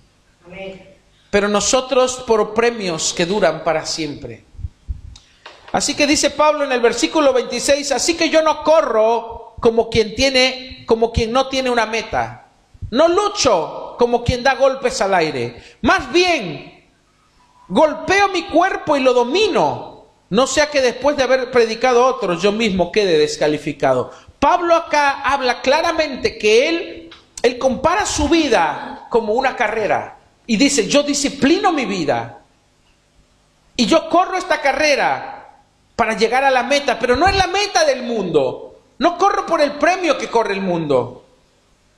Pero 1.29 1.49
nosotros 1.49 2.23
por 2.25 2.53
premios 2.53 3.13
que 3.13 3.25
duran 3.25 3.65
para 3.65 3.85
siempre. 3.85 4.44
Así 5.75 5.93
que 5.93 6.07
dice 6.07 6.29
Pablo 6.29 6.63
en 6.63 6.71
el 6.71 6.79
versículo 6.79 7.33
26, 7.33 7.91
así 7.91 8.15
que 8.15 8.29
yo 8.29 8.41
no 8.41 8.63
corro 8.63 9.55
como 9.59 9.89
quien 9.89 10.15
tiene, 10.15 10.85
como 10.85 11.11
quien 11.11 11.31
no 11.31 11.47
tiene 11.47 11.69
una 11.69 11.85
meta 11.85 12.45
no 12.91 13.07
lucho 13.07 13.95
como 13.97 14.23
quien 14.23 14.43
da 14.43 14.55
golpes 14.55 15.01
al 15.01 15.13
aire. 15.13 15.61
Más 15.81 16.11
bien, 16.11 16.85
golpeo 17.67 18.29
mi 18.29 18.43
cuerpo 18.43 18.95
y 18.95 19.01
lo 19.01 19.13
domino. 19.13 20.05
No 20.29 20.47
sea 20.47 20.69
que 20.69 20.81
después 20.81 21.15
de 21.17 21.23
haber 21.23 21.51
predicado 21.51 22.05
otros 22.05 22.41
yo 22.41 22.51
mismo 22.51 22.91
quede 22.91 23.17
descalificado. 23.17 24.11
Pablo 24.39 24.75
acá 24.75 25.21
habla 25.21 25.61
claramente 25.61 26.37
que 26.37 27.09
él 27.41 27.59
compara 27.59 28.05
su 28.05 28.27
vida 28.27 29.07
como 29.09 29.33
una 29.33 29.55
carrera 29.55 30.17
y 30.47 30.57
dice, 30.57 30.87
yo 30.87 31.03
disciplino 31.03 31.71
mi 31.71 31.85
vida 31.85 32.39
y 33.75 33.85
yo 33.85 34.09
corro 34.09 34.37
esta 34.37 34.61
carrera 34.61 35.34
para 35.95 36.17
llegar 36.17 36.43
a 36.43 36.51
la 36.51 36.63
meta, 36.63 36.99
pero 36.99 37.15
no 37.15 37.27
es 37.27 37.35
la 37.35 37.47
meta 37.47 37.85
del 37.85 38.03
mundo. 38.03 38.79
No 38.97 39.17
corro 39.17 39.45
por 39.45 39.61
el 39.61 39.73
premio 39.73 40.17
que 40.17 40.29
corre 40.29 40.53
el 40.53 40.61
mundo. 40.61 41.25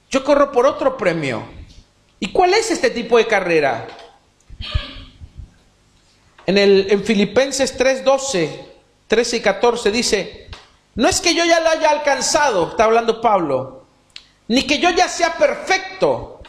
Yo 0.10 0.23
corro 0.23 0.51
por 0.51 0.65
otro 0.65 0.97
premio. 0.97 1.43
¿Y 2.19 2.31
cuál 2.31 2.53
es 2.53 2.71
este 2.71 2.89
tipo 2.89 3.17
de 3.17 3.27
carrera? 3.27 3.88
En, 6.45 6.57
el, 6.57 6.88
en 6.89 7.03
Filipenses 7.03 7.75
3, 7.77 8.03
12, 8.03 8.65
13 9.07 9.38
y 9.38 9.41
14 9.41 9.91
dice, 9.91 10.47
no 10.95 11.07
es 11.07 11.21
que 11.21 11.36
yo 11.36 11.45
ya 11.45 11.60
lo 11.60 11.69
haya 11.69 11.89
alcanzado, 11.89 12.69
está 12.69 12.86
hablando 12.86 13.21
Pablo, 13.21 13.86
ni 14.47 14.63
que 14.63 14.79
yo 14.79 14.89
ya 14.91 15.07
sea 15.10 15.36
perfecto, 15.36 16.41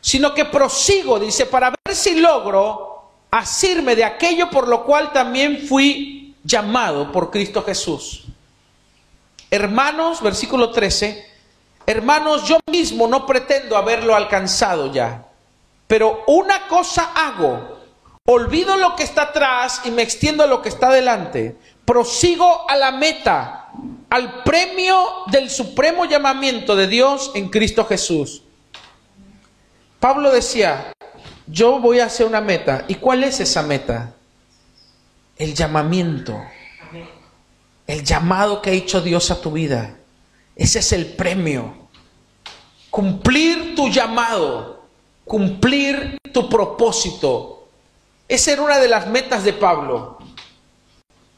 sino 0.00 0.34
que 0.34 0.44
prosigo, 0.44 1.18
dice, 1.18 1.46
para 1.46 1.70
ver 1.70 1.96
si 1.96 2.20
logro 2.20 2.90
asirme 3.30 3.96
de 3.96 4.04
aquello 4.04 4.50
por 4.50 4.68
lo 4.68 4.84
cual 4.84 5.12
también 5.12 5.66
fui 5.66 6.19
llamado 6.44 7.12
por 7.12 7.30
Cristo 7.30 7.62
Jesús. 7.62 8.24
Hermanos, 9.50 10.22
versículo 10.22 10.70
13, 10.70 11.26
Hermanos, 11.86 12.44
yo 12.46 12.60
mismo 12.70 13.08
no 13.08 13.26
pretendo 13.26 13.76
haberlo 13.76 14.14
alcanzado 14.14 14.92
ya, 14.92 15.26
pero 15.86 16.22
una 16.28 16.68
cosa 16.68 17.10
hago, 17.14 17.78
olvido 18.26 18.76
lo 18.76 18.94
que 18.94 19.02
está 19.02 19.22
atrás 19.22 19.82
y 19.84 19.90
me 19.90 20.02
extiendo 20.02 20.44
a 20.44 20.46
lo 20.46 20.62
que 20.62 20.68
está 20.68 20.90
delante, 20.90 21.56
prosigo 21.84 22.70
a 22.70 22.76
la 22.76 22.92
meta, 22.92 23.70
al 24.08 24.44
premio 24.44 24.96
del 25.32 25.50
supremo 25.50 26.04
llamamiento 26.04 26.76
de 26.76 26.86
Dios 26.86 27.32
en 27.34 27.48
Cristo 27.48 27.84
Jesús. 27.84 28.42
Pablo 29.98 30.30
decía, 30.30 30.92
yo 31.46 31.80
voy 31.80 32.00
hacia 32.00 32.26
una 32.26 32.40
meta. 32.40 32.84
¿Y 32.88 32.94
cuál 32.94 33.24
es 33.24 33.40
esa 33.40 33.62
meta? 33.62 34.14
El 35.40 35.54
llamamiento. 35.54 36.40
El 37.86 38.04
llamado 38.04 38.62
que 38.62 38.70
ha 38.70 38.74
hecho 38.74 39.00
Dios 39.00 39.30
a 39.30 39.40
tu 39.40 39.50
vida. 39.50 39.96
Ese 40.54 40.78
es 40.78 40.92
el 40.92 41.06
premio 41.06 41.80
cumplir 42.90 43.74
tu 43.76 43.88
llamado, 43.88 44.84
cumplir 45.24 46.18
tu 46.32 46.48
propósito. 46.48 47.68
Esa 48.28 48.52
era 48.52 48.62
una 48.62 48.78
de 48.78 48.88
las 48.88 49.06
metas 49.06 49.44
de 49.44 49.52
Pablo. 49.52 50.18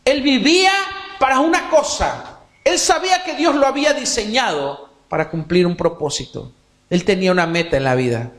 Él 0.04 0.22
vivía 0.22 0.72
para 1.18 1.40
una 1.40 1.70
cosa. 1.70 2.40
Él 2.64 2.78
sabía 2.78 3.22
que 3.22 3.34
Dios 3.34 3.54
lo 3.54 3.66
había 3.66 3.92
diseñado 3.92 4.90
para 5.08 5.30
cumplir 5.30 5.66
un 5.66 5.76
propósito. 5.76 6.52
Él 6.90 7.04
tenía 7.04 7.32
una 7.32 7.46
meta 7.46 7.76
en 7.76 7.84
la 7.84 7.94
vida. 7.94 8.32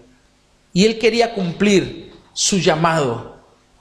Y 0.73 0.85
él 0.85 0.99
quería 0.99 1.33
cumplir 1.33 2.13
su 2.33 2.57
llamado. 2.57 3.32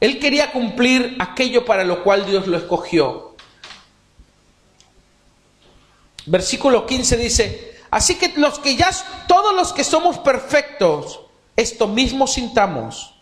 Él 0.03 0.19
quería 0.19 0.51
cumplir 0.51 1.15
aquello 1.21 1.65
para 1.65 1.85
lo 1.85 2.03
cual 2.03 2.27
Dios 2.27 2.49
lo 2.49 2.57
escogió. 2.57 3.37
Versículo 6.27 6.87
15 6.87 7.17
dice, 7.17 7.79
Así 7.89 8.17
que 8.17 8.33
los 8.37 8.59
que 8.59 8.75
ya, 8.75 8.91
todos 9.29 9.55
los 9.55 9.73
que 9.73 9.85
somos 9.85 10.19
perfectos, 10.19 11.21
esto 11.55 11.87
mismo 11.87 12.27
sintamos. 12.27 13.15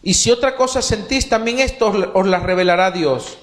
Y 0.00 0.14
si 0.14 0.30
otra 0.30 0.54
cosa 0.54 0.80
sentís, 0.80 1.28
también 1.28 1.58
esto 1.58 1.92
os 2.14 2.26
la 2.28 2.38
revelará 2.38 2.92
Dios. 2.92 3.38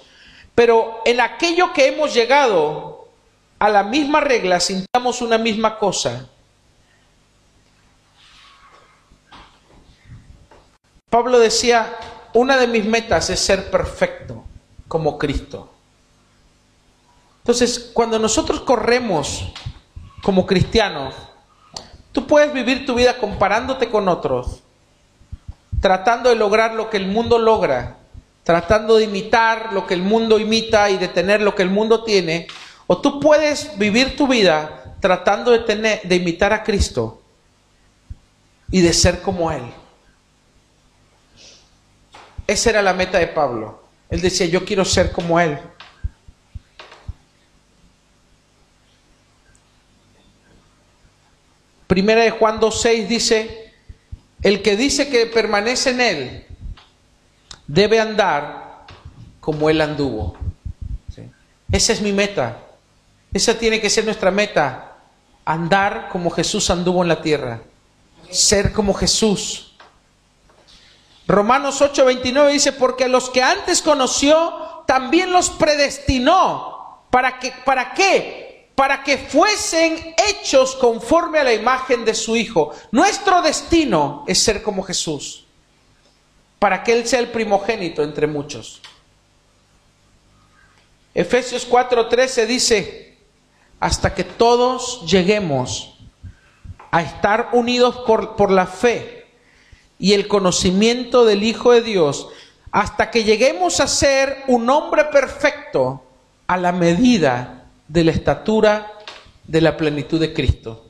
Pero 0.56 1.02
en 1.04 1.20
aquello 1.20 1.74
que 1.74 1.88
hemos 1.88 2.13
llegado 2.13 3.10
a 3.60 3.68
la 3.68 3.84
misma 3.84 4.22
regla, 4.22 4.62
sintamos 4.62 5.22
una 5.22 5.38
misma 5.38 5.78
cosa. 5.78 6.30
Pablo 11.10 11.39
decía, 11.39 11.98
una 12.34 12.58
de 12.58 12.68
mis 12.68 12.86
metas 12.86 13.30
es 13.30 13.39
ser 13.39 13.72
perfecto 13.72 14.44
como 14.88 15.18
Cristo. 15.18 15.70
Entonces, 17.39 17.92
cuando 17.94 18.20
nosotros 18.20 18.62
corremos 18.62 19.52
como 20.22 20.46
cristianos, 20.46 21.15
tú 22.12 22.28
puedes 22.28 22.54
vivir 22.54 22.86
tu 22.86 22.96
vida 22.96 23.18
comparándote 23.18 23.89
con 23.89 24.08
otros, 24.08 24.62
tratando 25.82 26.30
de 26.30 26.36
lograr 26.36 26.74
lo 26.74 26.89
que 26.89 26.98
el 26.98 27.08
mundo 27.08 27.39
logra, 27.39 27.98
tratando 28.44 28.98
de 28.98 29.06
imitar 29.06 29.74
lo 29.74 29.88
que 29.88 29.94
el 29.94 30.02
mundo 30.02 30.39
imita 30.39 30.89
y 30.89 30.98
de 30.98 31.08
tener 31.08 31.42
lo 31.42 31.56
que 31.56 31.63
el 31.63 31.70
mundo 31.70 32.04
tiene, 32.04 32.48
o 32.88 32.98
tú 32.98 33.20
puedes 33.20 33.78
vivir 33.78 34.15
tu 34.15 34.28
vida 34.28 34.96
tratando 35.00 35.52
de 35.52 35.60
tener 35.60 36.02
de 36.04 36.15
imitar 36.15 36.52
a 36.54 36.63
Cristo 36.63 37.22
y 38.72 38.82
de 38.82 38.94
ser 38.94 39.22
como 39.22 39.52
él. 39.52 39.63
Esa 42.50 42.72
era 42.72 42.82
la 42.82 42.94
meta 42.94 43.20
de 43.20 43.28
Pablo. 43.28 43.84
Él 44.10 44.22
decía, 44.22 44.48
yo 44.48 44.66
quiero 44.66 44.84
ser 44.84 45.12
como 45.12 45.40
él. 45.40 45.60
Primera 51.86 52.24
de 52.24 52.32
Juan 52.32 52.60
2.6 52.60 53.08
dice, 53.08 53.74
el 54.42 54.64
que 54.64 54.76
dice 54.76 55.10
que 55.10 55.28
permanece 55.28 55.92
en 55.92 56.02
Él 56.02 56.46
debe 57.68 58.00
andar 58.00 58.86
como 59.40 59.70
Él 59.70 59.80
anduvo. 59.80 60.36
Esa 61.72 61.94
es 61.94 62.02
mi 62.02 62.12
meta. 62.12 62.58
Esa 63.32 63.60
tiene 63.60 63.80
que 63.80 63.92
ser 63.92 64.06
nuestra 64.06 64.32
meta. 64.32 64.98
Andar 65.46 66.10
como 66.12 66.32
Jesús 66.32 66.72
anduvo 66.72 67.04
en 67.04 67.10
la 67.10 67.22
tierra. 67.22 67.62
Ser 68.32 68.72
como 68.74 68.96
Jesús. 68.96 69.68
Romanos 71.30 71.80
8:29 71.80 72.52
dice, 72.52 72.72
porque 72.72 73.08
los 73.08 73.30
que 73.30 73.44
antes 73.44 73.84
conoció, 73.84 74.84
también 74.88 75.32
los 75.32 75.52
predestinó. 75.52 77.04
¿Para, 77.12 77.38
que, 77.38 77.54
¿Para 77.63 77.94
qué? 77.94 78.72
Para 78.74 79.04
que 79.04 79.20
fuesen 79.20 80.15
hechos 80.28 80.76
conforme 80.76 81.38
a 81.38 81.44
la 81.44 81.54
imagen 81.54 82.04
de 82.04 82.15
su 82.15 82.36
Hijo. 82.36 82.74
Nuestro 82.92 83.44
destino 83.44 84.26
es 84.28 84.42
ser 84.42 84.63
como 84.63 84.82
Jesús. 84.82 85.46
Para 86.58 86.84
que 86.84 86.94
Él 86.94 87.08
sea 87.08 87.20
el 87.20 87.30
primogénito 87.30 88.02
entre 88.02 88.26
muchos. 88.26 88.82
Efesios 91.13 91.70
4:13 91.70 92.48
dice, 92.48 93.20
hasta 93.80 94.15
que 94.15 94.24
todos 94.24 95.06
lleguemos 95.06 95.96
a 96.89 97.04
estar 97.04 97.50
unidos 97.54 97.98
por, 98.08 98.36
por 98.36 98.50
la 98.50 98.65
fe 98.65 99.18
y 100.00 100.14
el 100.14 100.28
conocimiento 100.28 101.26
del 101.26 101.44
Hijo 101.44 101.74
de 101.74 101.82
Dios, 101.82 102.30
hasta 102.72 103.12
que 103.12 103.26
lleguemos 103.26 103.82
a 103.82 103.88
ser 103.88 104.44
un 104.48 104.70
hombre 104.70 105.06
perfecto 105.06 106.04
a 106.48 106.58
la 106.58 106.72
medida 106.72 107.66
de 107.88 108.06
la 108.06 108.12
estatura 108.12 108.94
de 109.46 109.62
la 109.62 109.76
plenitud 109.76 110.20
de 110.20 110.34
Cristo. 110.34 110.86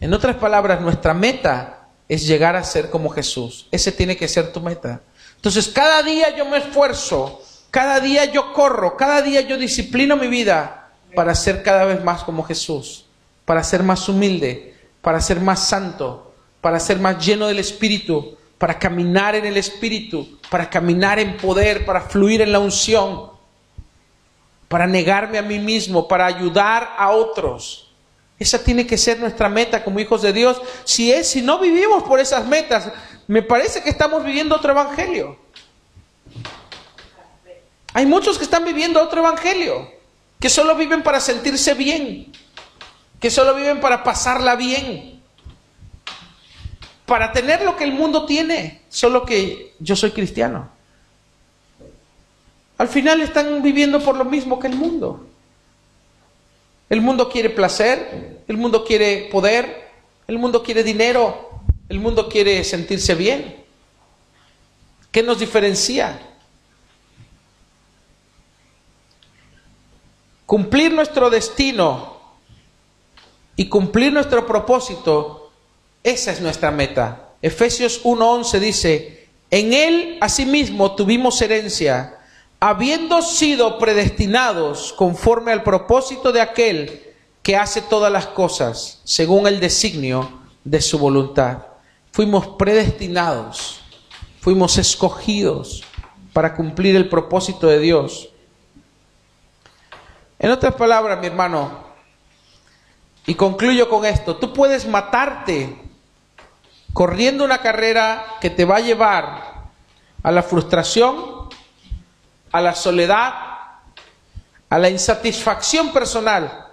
En 0.00 0.12
otras 0.12 0.36
palabras, 0.36 0.80
nuestra 0.80 1.14
meta 1.14 1.88
es 2.08 2.26
llegar 2.26 2.56
a 2.56 2.64
ser 2.64 2.90
como 2.90 3.10
Jesús. 3.10 3.68
Ese 3.70 3.92
tiene 3.92 4.16
que 4.16 4.28
ser 4.28 4.52
tu 4.52 4.60
meta. 4.60 5.00
Entonces, 5.36 5.68
cada 5.68 6.02
día 6.02 6.34
yo 6.36 6.44
me 6.46 6.58
esfuerzo, 6.58 7.40
cada 7.70 8.00
día 8.00 8.24
yo 8.24 8.52
corro, 8.52 8.96
cada 8.96 9.22
día 9.22 9.42
yo 9.42 9.56
disciplino 9.56 10.16
mi 10.16 10.26
vida 10.26 10.90
para 11.14 11.34
ser 11.34 11.62
cada 11.62 11.84
vez 11.84 12.02
más 12.02 12.24
como 12.24 12.42
Jesús, 12.42 13.04
para 13.44 13.62
ser 13.62 13.82
más 13.82 14.08
humilde, 14.08 14.74
para 15.02 15.20
ser 15.20 15.40
más 15.40 15.60
santo, 15.60 16.27
para 16.60 16.80
ser 16.80 16.98
más 16.98 17.24
lleno 17.24 17.46
del 17.46 17.58
Espíritu, 17.58 18.36
para 18.58 18.78
caminar 18.78 19.34
en 19.34 19.46
el 19.46 19.56
Espíritu, 19.56 20.38
para 20.50 20.68
caminar 20.68 21.18
en 21.18 21.36
poder, 21.36 21.84
para 21.84 22.00
fluir 22.00 22.40
en 22.40 22.52
la 22.52 22.58
unción, 22.58 23.30
para 24.68 24.86
negarme 24.86 25.38
a 25.38 25.42
mí 25.42 25.58
mismo, 25.58 26.08
para 26.08 26.26
ayudar 26.26 26.94
a 26.98 27.10
otros. 27.10 27.90
Esa 28.38 28.62
tiene 28.62 28.86
que 28.86 28.96
ser 28.96 29.18
nuestra 29.18 29.48
meta 29.48 29.82
como 29.82 29.98
hijos 29.98 30.22
de 30.22 30.32
Dios. 30.32 30.60
Si 30.84 31.10
es, 31.12 31.28
si 31.28 31.42
no 31.42 31.58
vivimos 31.58 32.04
por 32.04 32.20
esas 32.20 32.46
metas, 32.46 32.90
me 33.26 33.42
parece 33.42 33.82
que 33.82 33.90
estamos 33.90 34.24
viviendo 34.24 34.54
otro 34.54 34.72
evangelio. 34.72 35.38
Hay 37.94 38.06
muchos 38.06 38.38
que 38.38 38.44
están 38.44 38.64
viviendo 38.64 39.02
otro 39.02 39.20
evangelio, 39.20 39.90
que 40.38 40.48
solo 40.48 40.76
viven 40.76 41.02
para 41.02 41.20
sentirse 41.20 41.74
bien, 41.74 42.32
que 43.18 43.30
solo 43.30 43.54
viven 43.54 43.80
para 43.80 44.04
pasarla 44.04 44.54
bien, 44.54 45.17
para 47.08 47.32
tener 47.32 47.62
lo 47.62 47.74
que 47.74 47.84
el 47.84 47.92
mundo 47.92 48.26
tiene, 48.26 48.82
solo 48.90 49.24
que 49.24 49.74
yo 49.80 49.96
soy 49.96 50.10
cristiano. 50.10 50.68
Al 52.76 52.86
final 52.86 53.22
están 53.22 53.62
viviendo 53.62 53.98
por 53.98 54.14
lo 54.14 54.26
mismo 54.26 54.60
que 54.60 54.66
el 54.66 54.76
mundo. 54.76 55.26
El 56.90 57.00
mundo 57.00 57.30
quiere 57.30 57.48
placer, 57.48 58.42
el 58.46 58.58
mundo 58.58 58.84
quiere 58.84 59.30
poder, 59.32 59.88
el 60.26 60.38
mundo 60.38 60.62
quiere 60.62 60.84
dinero, 60.84 61.62
el 61.88 61.98
mundo 61.98 62.28
quiere 62.28 62.62
sentirse 62.62 63.14
bien. 63.14 63.64
¿Qué 65.10 65.22
nos 65.22 65.38
diferencia? 65.38 66.20
Cumplir 70.44 70.92
nuestro 70.92 71.30
destino 71.30 72.18
y 73.56 73.66
cumplir 73.66 74.12
nuestro 74.12 74.46
propósito, 74.46 75.47
esa 76.10 76.32
es 76.32 76.40
nuestra 76.40 76.70
meta. 76.70 77.34
Efesios 77.42 78.02
1:11 78.04 78.58
dice, 78.58 79.28
en 79.50 79.72
él 79.72 80.18
asimismo 80.20 80.94
tuvimos 80.94 81.40
herencia, 81.40 82.18
habiendo 82.60 83.22
sido 83.22 83.78
predestinados 83.78 84.92
conforme 84.92 85.52
al 85.52 85.62
propósito 85.62 86.32
de 86.32 86.40
aquel 86.40 87.02
que 87.42 87.56
hace 87.56 87.82
todas 87.82 88.10
las 88.10 88.26
cosas 88.26 89.00
según 89.04 89.46
el 89.46 89.60
designio 89.60 90.40
de 90.64 90.80
su 90.80 90.98
voluntad. 90.98 91.58
Fuimos 92.12 92.46
predestinados, 92.58 93.80
fuimos 94.40 94.76
escogidos 94.76 95.84
para 96.32 96.54
cumplir 96.54 96.96
el 96.96 97.08
propósito 97.08 97.68
de 97.68 97.78
Dios. 97.78 98.30
En 100.38 100.50
otras 100.50 100.74
palabras, 100.74 101.20
mi 101.20 101.26
hermano, 101.26 101.86
y 103.26 103.34
concluyo 103.34 103.88
con 103.88 104.04
esto, 104.04 104.36
tú 104.36 104.52
puedes 104.52 104.86
matarte 104.86 105.87
corriendo 106.92 107.44
una 107.44 107.58
carrera 107.58 108.24
que 108.40 108.50
te 108.50 108.64
va 108.64 108.76
a 108.76 108.80
llevar 108.80 109.70
a 110.22 110.32
la 110.32 110.42
frustración, 110.42 111.48
a 112.50 112.60
la 112.60 112.74
soledad, 112.74 113.32
a 114.68 114.78
la 114.78 114.90
insatisfacción 114.90 115.92
personal, 115.92 116.66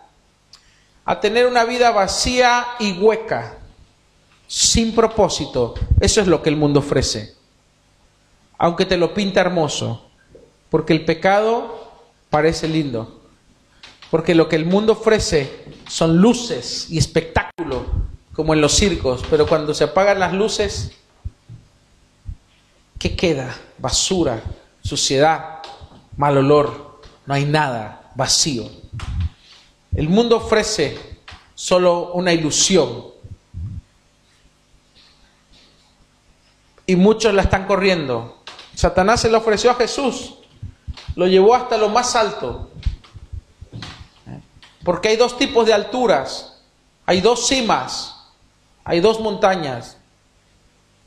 a 1.05 1.19
tener 1.19 1.45
una 1.45 1.63
vida 1.63 1.91
vacía 1.91 2.65
y 2.79 2.93
hueca, 2.93 3.57
sin 4.47 4.95
propósito. 4.95 5.75
Eso 5.99 6.21
es 6.21 6.27
lo 6.27 6.41
que 6.41 6.49
el 6.49 6.55
mundo 6.55 6.79
ofrece, 6.79 7.35
aunque 8.57 8.85
te 8.85 8.97
lo 8.97 9.13
pinta 9.13 9.41
hermoso, 9.41 10.09
porque 10.69 10.93
el 10.93 11.05
pecado 11.05 11.91
parece 12.29 12.67
lindo 12.67 13.21
porque 14.15 14.35
lo 14.35 14.47
que 14.47 14.55
el 14.55 14.65
mundo 14.65 14.93
ofrece 14.93 15.65
son 15.89 16.17
luces 16.21 16.87
y 16.89 16.97
espectáculo, 16.97 17.85
como 18.35 18.53
en 18.53 18.61
los 18.61 18.73
circos, 18.73 19.23
pero 19.29 19.47
cuando 19.47 19.73
se 19.73 19.85
apagan 19.85 20.19
las 20.19 20.33
luces, 20.33 20.91
¿qué 22.99 23.15
queda? 23.15 23.55
Basura, 23.77 24.43
suciedad, 24.83 25.59
mal 26.17 26.37
olor, 26.37 27.01
no 27.25 27.33
hay 27.33 27.45
nada, 27.45 28.11
vacío. 28.15 28.69
El 29.95 30.09
mundo 30.09 30.37
ofrece 30.37 31.19
solo 31.55 32.11
una 32.13 32.33
ilusión. 32.33 33.05
Y 36.85 36.97
muchos 36.97 37.33
la 37.33 37.43
están 37.43 37.65
corriendo. 37.65 38.43
Satanás 38.75 39.21
se 39.21 39.29
lo 39.29 39.37
ofreció 39.37 39.71
a 39.71 39.75
Jesús, 39.75 40.35
lo 41.15 41.25
llevó 41.27 41.55
hasta 41.55 41.77
lo 41.77 41.87
más 41.87 42.15
alto, 42.17 42.69
porque 44.83 45.07
hay 45.07 45.15
dos 45.15 45.37
tipos 45.37 45.65
de 45.65 45.73
alturas, 45.73 46.61
hay 47.05 47.21
dos 47.21 47.47
cimas, 47.47 48.14
hay 48.85 48.99
dos 48.99 49.19
montañas. 49.19 49.97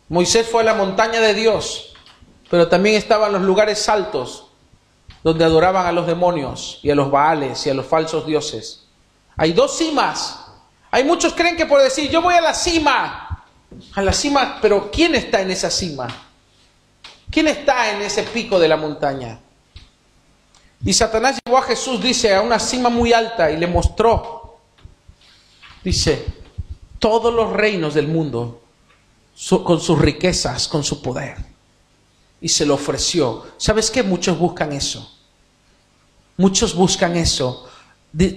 Moisés 0.08 0.48
fue 0.48 0.62
a 0.62 0.64
la 0.64 0.74
montaña 0.74 1.20
de 1.20 1.32
Dios, 1.32 1.94
pero 2.50 2.68
también 2.68 2.96
estaban 2.96 3.32
los 3.32 3.42
lugares 3.42 3.88
altos, 3.88 4.46
donde 5.22 5.44
adoraban 5.44 5.86
a 5.86 5.92
los 5.92 6.06
demonios 6.06 6.80
y 6.82 6.90
a 6.90 6.94
los 6.94 7.10
baales 7.10 7.64
y 7.66 7.70
a 7.70 7.74
los 7.74 7.86
falsos 7.86 8.26
dioses. 8.26 8.84
Hay 9.36 9.52
dos 9.52 9.78
cimas. 9.78 10.44
Hay 10.90 11.04
muchos 11.04 11.34
creen 11.34 11.56
que 11.56 11.66
por 11.66 11.80
decir, 11.80 12.10
yo 12.10 12.20
voy 12.20 12.34
a 12.34 12.40
la 12.40 12.54
cima, 12.54 13.44
a 13.94 14.02
la 14.02 14.12
cima, 14.12 14.58
pero 14.60 14.90
¿quién 14.90 15.14
está 15.14 15.40
en 15.40 15.50
esa 15.50 15.70
cima? 15.70 16.08
¿Quién 17.30 17.46
está 17.46 17.92
en 17.92 18.02
ese 18.02 18.24
pico 18.24 18.58
de 18.58 18.68
la 18.68 18.76
montaña? 18.76 19.38
Y 20.84 20.92
Satanás 20.92 21.38
llevó 21.44 21.58
a 21.58 21.62
Jesús, 21.62 22.00
dice, 22.00 22.34
a 22.34 22.40
una 22.40 22.58
cima 22.58 22.88
muy 22.88 23.12
alta 23.12 23.50
y 23.50 23.56
le 23.56 23.66
mostró, 23.66 24.58
dice, 25.84 26.24
todos 26.98 27.32
los 27.32 27.52
reinos 27.52 27.94
del 27.94 28.08
mundo 28.08 28.62
con 29.64 29.80
sus 29.80 29.98
riquezas, 29.98 30.68
con 30.68 30.82
su 30.82 31.00
poder. 31.00 31.36
Y 32.40 32.48
se 32.48 32.66
lo 32.66 32.74
ofreció. 32.74 33.46
¿Sabes 33.56 33.90
qué? 33.90 34.02
Muchos 34.02 34.38
buscan 34.38 34.72
eso. 34.72 35.10
Muchos 36.36 36.74
buscan 36.74 37.16
eso. 37.16 37.68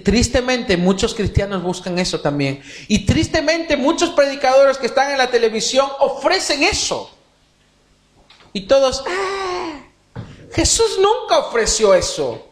Tristemente 0.04 0.76
muchos 0.76 1.14
cristianos 1.14 1.62
buscan 1.62 1.98
eso 1.98 2.20
también. 2.20 2.62
Y 2.88 3.06
tristemente 3.06 3.76
muchos 3.76 4.10
predicadores 4.10 4.76
que 4.78 4.86
están 4.86 5.10
en 5.10 5.18
la 5.18 5.30
televisión 5.30 5.88
ofrecen 6.00 6.62
eso. 6.62 7.10
Y 8.52 8.62
todos, 8.62 9.02
¡ah! 9.06 9.82
Jesús 10.52 10.98
nunca 10.98 11.38
ofreció 11.38 11.94
eso. 11.94 12.48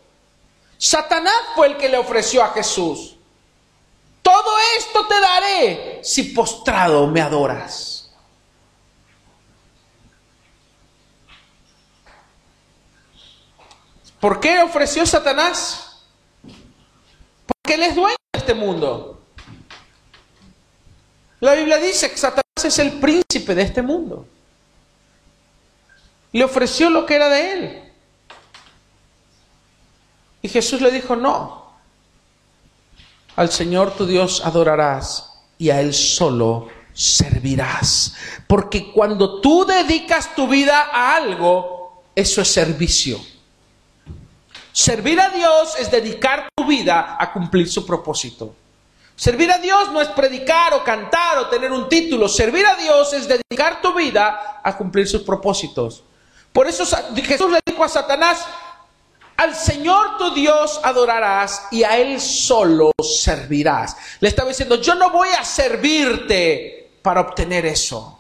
Satanás 0.78 1.34
fue 1.54 1.66
el 1.66 1.76
que 1.76 1.90
le 1.90 1.98
ofreció 1.98 2.42
a 2.42 2.48
Jesús. 2.52 3.16
Todo 4.22 4.58
esto 4.78 5.06
te 5.06 5.20
daré 5.20 6.00
si 6.02 6.24
postrado 6.24 7.06
me 7.06 7.20
adoras. 7.20 8.00
¿Por 14.20 14.38
qué 14.38 14.60
ofreció 14.62 15.06
Satanás? 15.06 16.02
Porque 16.42 17.74
él 17.74 17.82
es 17.82 17.94
dueño 17.94 18.16
de 18.32 18.38
este 18.38 18.54
mundo. 18.54 19.22
La 21.40 21.54
Biblia 21.54 21.78
dice 21.78 22.10
que 22.10 22.18
Satanás 22.18 22.42
es 22.62 22.78
el 22.78 23.00
príncipe 23.00 23.54
de 23.54 23.62
este 23.62 23.80
mundo. 23.80 24.26
Le 26.32 26.44
ofreció 26.44 26.90
lo 26.90 27.06
que 27.06 27.14
era 27.14 27.30
de 27.30 27.52
él. 27.52 27.92
Y 30.42 30.48
Jesús 30.48 30.82
le 30.82 30.90
dijo, 30.90 31.16
no, 31.16 31.59
al 33.41 33.51
Señor 33.51 33.93
tu 33.97 34.05
Dios 34.05 34.43
adorarás 34.45 35.32
y 35.57 35.70
a 35.70 35.80
Él 35.80 35.95
solo 35.95 36.68
servirás. 36.93 38.14
Porque 38.47 38.93
cuando 38.93 39.41
tú 39.41 39.64
dedicas 39.64 40.34
tu 40.34 40.47
vida 40.47 40.91
a 40.93 41.16
algo, 41.16 42.03
eso 42.14 42.43
es 42.43 42.53
servicio. 42.53 43.18
Servir 44.72 45.18
a 45.18 45.30
Dios 45.30 45.74
es 45.78 45.91
dedicar 45.91 46.51
tu 46.55 46.66
vida 46.66 47.16
a 47.18 47.32
cumplir 47.32 47.66
su 47.66 47.86
propósito. 47.86 48.55
Servir 49.16 49.51
a 49.51 49.57
Dios 49.57 49.91
no 49.91 50.03
es 50.03 50.09
predicar 50.09 50.74
o 50.74 50.84
cantar 50.84 51.38
o 51.38 51.47
tener 51.49 51.72
un 51.72 51.88
título. 51.88 52.28
Servir 52.28 52.66
a 52.66 52.76
Dios 52.76 53.14
es 53.14 53.26
dedicar 53.26 53.80
tu 53.80 53.95
vida 53.95 54.61
a 54.62 54.76
cumplir 54.76 55.09
sus 55.09 55.22
propósitos. 55.22 56.05
Por 56.53 56.68
eso 56.68 56.84
Jesús 57.14 57.51
le 57.51 57.61
dijo 57.64 57.82
a 57.82 57.88
Satanás, 57.88 58.45
al 59.41 59.57
Señor 59.57 60.18
tu 60.18 60.34
Dios 60.34 60.78
adorarás 60.82 61.68
y 61.70 61.82
a 61.82 61.97
Él 61.97 62.20
solo 62.20 62.93
servirás. 63.03 63.97
Le 64.20 64.28
estaba 64.28 64.51
diciendo, 64.51 64.74
yo 64.74 64.95
no 64.95 65.09
voy 65.09 65.30
a 65.30 65.43
servirte 65.47 66.99
para 67.01 67.22
obtener 67.22 67.64
eso. 67.64 68.18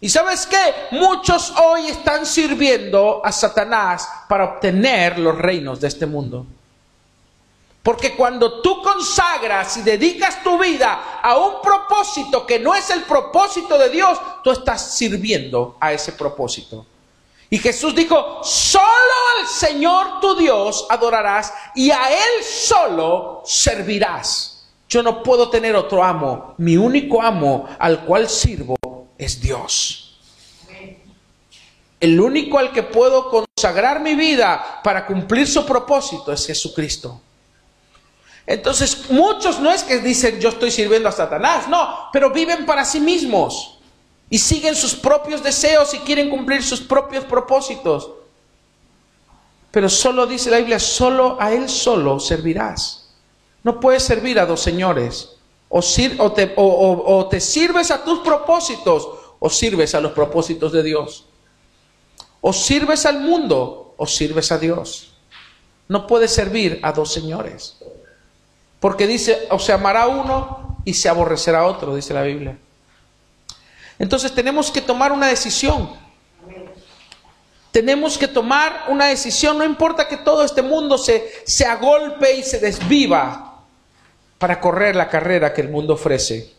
¿Y 0.00 0.08
sabes 0.08 0.46
qué? 0.46 0.56
Muchos 0.92 1.52
hoy 1.62 1.88
están 1.88 2.24
sirviendo 2.24 3.20
a 3.22 3.30
Satanás 3.30 4.08
para 4.26 4.44
obtener 4.44 5.18
los 5.18 5.36
reinos 5.36 5.82
de 5.82 5.88
este 5.88 6.06
mundo. 6.06 6.46
Porque 7.82 8.16
cuando 8.16 8.62
tú 8.62 8.82
consagras 8.82 9.76
y 9.76 9.82
dedicas 9.82 10.42
tu 10.42 10.58
vida 10.58 11.20
a 11.22 11.36
un 11.36 11.60
propósito 11.60 12.46
que 12.46 12.58
no 12.58 12.74
es 12.74 12.88
el 12.88 13.02
propósito 13.02 13.76
de 13.76 13.90
Dios, 13.90 14.18
tú 14.42 14.50
estás 14.50 14.96
sirviendo 14.96 15.76
a 15.78 15.92
ese 15.92 16.12
propósito. 16.12 16.86
Y 17.54 17.58
Jesús 17.58 17.94
dijo, 17.94 18.40
solo 18.42 18.84
al 19.38 19.46
Señor 19.46 20.18
tu 20.20 20.34
Dios 20.34 20.88
adorarás 20.90 21.54
y 21.76 21.88
a 21.92 22.10
Él 22.10 22.42
solo 22.42 23.42
servirás. 23.44 24.66
Yo 24.88 25.04
no 25.04 25.22
puedo 25.22 25.48
tener 25.50 25.76
otro 25.76 26.02
amo. 26.02 26.56
Mi 26.58 26.76
único 26.76 27.22
amo 27.22 27.68
al 27.78 28.04
cual 28.06 28.28
sirvo 28.28 28.74
es 29.16 29.40
Dios. 29.40 30.18
El 32.00 32.20
único 32.20 32.58
al 32.58 32.72
que 32.72 32.82
puedo 32.82 33.30
consagrar 33.30 34.00
mi 34.00 34.16
vida 34.16 34.80
para 34.82 35.06
cumplir 35.06 35.46
su 35.46 35.64
propósito 35.64 36.32
es 36.32 36.44
Jesucristo. 36.48 37.20
Entonces, 38.44 39.10
muchos 39.10 39.60
no 39.60 39.70
es 39.70 39.84
que 39.84 40.00
dicen 40.00 40.40
yo 40.40 40.48
estoy 40.48 40.72
sirviendo 40.72 41.08
a 41.08 41.12
Satanás, 41.12 41.68
no, 41.68 42.08
pero 42.12 42.32
viven 42.32 42.66
para 42.66 42.84
sí 42.84 42.98
mismos 42.98 43.73
y 44.30 44.38
siguen 44.38 44.74
sus 44.74 44.94
propios 44.94 45.42
deseos 45.42 45.94
y 45.94 45.98
quieren 45.98 46.30
cumplir 46.30 46.62
sus 46.62 46.80
propios 46.80 47.24
propósitos. 47.24 48.10
Pero 49.70 49.88
solo 49.88 50.26
dice 50.26 50.50
la 50.50 50.58
Biblia, 50.58 50.78
solo 50.78 51.36
a 51.40 51.52
Él 51.52 51.68
solo 51.68 52.20
servirás. 52.20 53.10
No 53.62 53.80
puedes 53.80 54.02
servir 54.02 54.38
a 54.38 54.46
dos 54.46 54.60
señores. 54.60 55.30
O, 55.68 55.80
o 57.06 57.28
te 57.28 57.40
sirves 57.40 57.90
a 57.90 58.04
tus 58.04 58.20
propósitos 58.20 59.08
o 59.40 59.50
sirves 59.50 59.94
a 59.94 60.00
los 60.00 60.12
propósitos 60.12 60.70
de 60.72 60.82
Dios. 60.82 61.26
O 62.40 62.52
sirves 62.52 63.04
al 63.06 63.20
mundo 63.20 63.94
o 63.96 64.06
sirves 64.06 64.52
a 64.52 64.58
Dios. 64.58 65.14
No 65.88 66.06
puedes 66.06 66.30
servir 66.30 66.78
a 66.82 66.92
dos 66.92 67.12
señores. 67.12 67.76
Porque 68.80 69.06
dice, 69.06 69.46
o 69.50 69.58
se 69.58 69.72
amará 69.72 70.06
uno 70.06 70.78
y 70.84 70.94
se 70.94 71.08
aborrecerá 71.08 71.66
otro, 71.66 71.94
dice 71.96 72.14
la 72.14 72.22
Biblia. 72.22 72.58
Entonces 73.98 74.32
tenemos 74.32 74.70
que 74.70 74.80
tomar 74.80 75.12
una 75.12 75.28
decisión. 75.28 75.90
Tenemos 77.70 78.16
que 78.16 78.28
tomar 78.28 78.84
una 78.88 79.06
decisión, 79.06 79.58
no 79.58 79.64
importa 79.64 80.06
que 80.06 80.16
todo 80.16 80.44
este 80.44 80.62
mundo 80.62 80.96
se, 80.96 81.32
se 81.44 81.66
agolpe 81.66 82.36
y 82.36 82.42
se 82.42 82.60
desviva 82.60 83.64
para 84.38 84.60
correr 84.60 84.94
la 84.94 85.08
carrera 85.08 85.52
que 85.52 85.60
el 85.60 85.70
mundo 85.70 85.94
ofrece. 85.94 86.52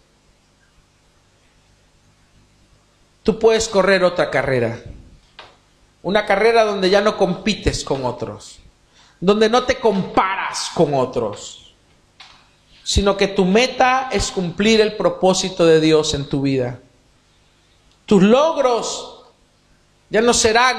Tú 3.23 3.39
puedes 3.39 3.67
correr 3.69 4.03
otra 4.03 4.29
carrera. 4.29 4.79
Una 6.03 6.25
carrera 6.25 6.65
donde 6.65 6.89
ya 6.89 7.01
no 7.01 7.17
compites 7.17 7.83
con 7.83 8.05
otros, 8.05 8.59
donde 9.19 9.49
no 9.49 9.63
te 9.63 9.79
comparas 9.79 10.69
con 10.75 10.93
otros 10.93 11.65
sino 12.85 13.17
que 13.17 13.27
tu 13.27 13.45
meta 13.45 14.09
es 14.11 14.29
cumplir 14.29 14.79
el 14.79 14.95
propósito 14.95 15.65
de 15.65 15.81
Dios 15.81 16.13
en 16.13 16.29
tu 16.29 16.41
vida. 16.41 16.79
Tus 18.05 18.21
logros 18.21 19.23
ya 20.09 20.21
no 20.21 20.33
serán 20.33 20.77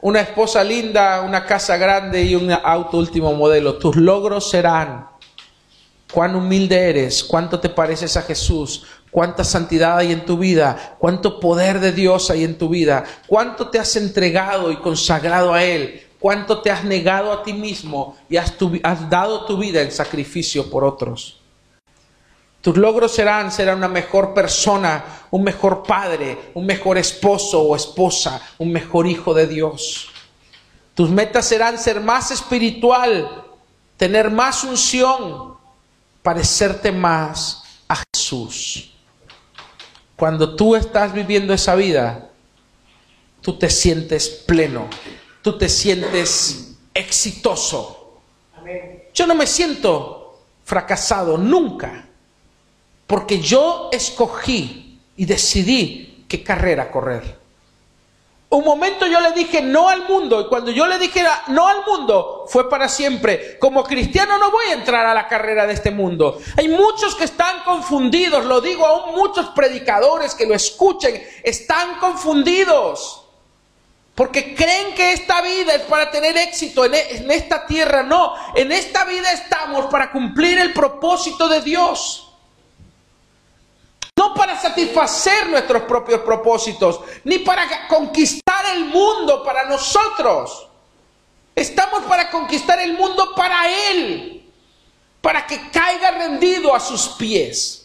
una 0.00 0.20
esposa 0.20 0.64
linda, 0.64 1.22
una 1.22 1.44
casa 1.44 1.76
grande 1.76 2.22
y 2.22 2.34
un 2.34 2.50
auto 2.50 2.96
último 2.96 3.32
modelo. 3.34 3.76
Tus 3.76 3.96
logros 3.96 4.48
serán 4.48 5.08
cuán 6.12 6.34
humilde 6.34 6.88
eres, 6.88 7.22
cuánto 7.22 7.60
te 7.60 7.68
pareces 7.68 8.16
a 8.16 8.22
Jesús, 8.22 8.86
cuánta 9.10 9.44
santidad 9.44 9.98
hay 9.98 10.12
en 10.12 10.24
tu 10.24 10.38
vida, 10.38 10.96
cuánto 10.98 11.40
poder 11.40 11.80
de 11.80 11.92
Dios 11.92 12.30
hay 12.30 12.44
en 12.44 12.56
tu 12.56 12.68
vida, 12.68 13.04
cuánto 13.26 13.68
te 13.68 13.78
has 13.78 13.94
entregado 13.96 14.70
y 14.70 14.76
consagrado 14.76 15.52
a 15.52 15.62
Él, 15.62 16.02
cuánto 16.18 16.62
te 16.62 16.70
has 16.70 16.84
negado 16.84 17.32
a 17.32 17.42
ti 17.42 17.52
mismo 17.52 18.16
y 18.28 18.36
has, 18.36 18.54
dado 19.10 19.44
tu 19.44 19.58
vida 19.58 19.82
en 19.82 19.92
sacrificio 19.92 20.70
por 20.70 20.84
otros. 20.84 21.37
Tus 22.60 22.76
logros 22.76 23.14
serán 23.14 23.52
ser 23.52 23.72
una 23.74 23.88
mejor 23.88 24.34
persona, 24.34 25.04
un 25.30 25.44
mejor 25.44 25.82
padre, 25.84 26.50
un 26.54 26.66
mejor 26.66 26.98
esposo 26.98 27.62
o 27.62 27.76
esposa, 27.76 28.40
un 28.58 28.72
mejor 28.72 29.06
hijo 29.06 29.32
de 29.32 29.46
Dios. 29.46 30.08
Tus 30.94 31.08
metas 31.08 31.46
serán 31.46 31.78
ser 31.78 32.00
más 32.00 32.32
espiritual, 32.32 33.44
tener 33.96 34.30
más 34.30 34.64
unción, 34.64 35.56
parecerte 36.22 36.90
más 36.90 37.62
a 37.86 38.02
Jesús. 38.12 38.92
Cuando 40.16 40.56
tú 40.56 40.74
estás 40.74 41.12
viviendo 41.12 41.54
esa 41.54 41.76
vida, 41.76 42.28
tú 43.40 43.56
te 43.56 43.70
sientes 43.70 44.28
pleno, 44.28 44.88
tú 45.42 45.56
te 45.56 45.68
sientes 45.68 46.74
exitoso. 46.92 48.20
Yo 49.14 49.28
no 49.28 49.36
me 49.36 49.46
siento 49.46 50.40
fracasado 50.64 51.38
nunca, 51.38 52.07
porque 53.08 53.40
yo 53.40 53.88
escogí 53.90 55.00
y 55.16 55.24
decidí 55.24 56.26
qué 56.28 56.44
carrera 56.44 56.90
correr. 56.90 57.38
Un 58.50 58.64
momento 58.64 59.06
yo 59.06 59.18
le 59.20 59.32
dije 59.32 59.62
no 59.62 59.88
al 59.88 60.06
mundo 60.06 60.42
y 60.42 60.46
cuando 60.46 60.70
yo 60.70 60.86
le 60.86 60.98
dije 60.98 61.24
no 61.48 61.68
al 61.68 61.86
mundo 61.86 62.44
fue 62.48 62.68
para 62.68 62.86
siempre. 62.86 63.58
Como 63.58 63.82
cristiano 63.82 64.36
no 64.36 64.50
voy 64.50 64.66
a 64.66 64.74
entrar 64.74 65.06
a 65.06 65.14
la 65.14 65.26
carrera 65.26 65.66
de 65.66 65.72
este 65.72 65.90
mundo. 65.90 66.38
Hay 66.58 66.68
muchos 66.68 67.14
que 67.14 67.24
están 67.24 67.64
confundidos, 67.64 68.44
lo 68.44 68.60
digo 68.60 68.86
aún 68.86 69.14
muchos 69.14 69.48
predicadores 69.48 70.34
que 70.34 70.46
lo 70.46 70.54
escuchen, 70.54 71.22
están 71.42 71.98
confundidos. 71.98 73.24
Porque 74.14 74.54
creen 74.54 74.94
que 74.94 75.12
esta 75.12 75.40
vida 75.40 75.74
es 75.74 75.82
para 75.82 76.10
tener 76.10 76.36
éxito 76.36 76.84
en, 76.84 76.92
e, 76.92 77.16
en, 77.16 77.30
esta 77.30 77.66
tierra. 77.66 78.02
No, 78.02 78.34
en 78.54 78.70
esta 78.70 79.04
vida 79.04 79.32
estamos 79.32 79.86
para 79.86 80.10
cumplir 80.12 80.58
el 80.58 80.74
propósito 80.74 81.48
de 81.48 81.62
Dios. 81.62 82.27
Para 84.34 84.58
satisfacer 84.58 85.48
nuestros 85.48 85.82
propios 85.82 86.20
propósitos, 86.20 87.00
ni 87.24 87.38
para 87.38 87.88
conquistar 87.88 88.64
el 88.74 88.86
mundo 88.86 89.42
para 89.44 89.64
nosotros. 89.64 90.68
Estamos 91.54 92.02
para 92.04 92.30
conquistar 92.30 92.78
el 92.80 92.92
mundo 92.94 93.34
para 93.34 93.68
Él, 93.90 94.48
para 95.20 95.46
que 95.46 95.70
caiga 95.70 96.12
rendido 96.12 96.74
a 96.74 96.80
sus 96.80 97.08
pies 97.10 97.78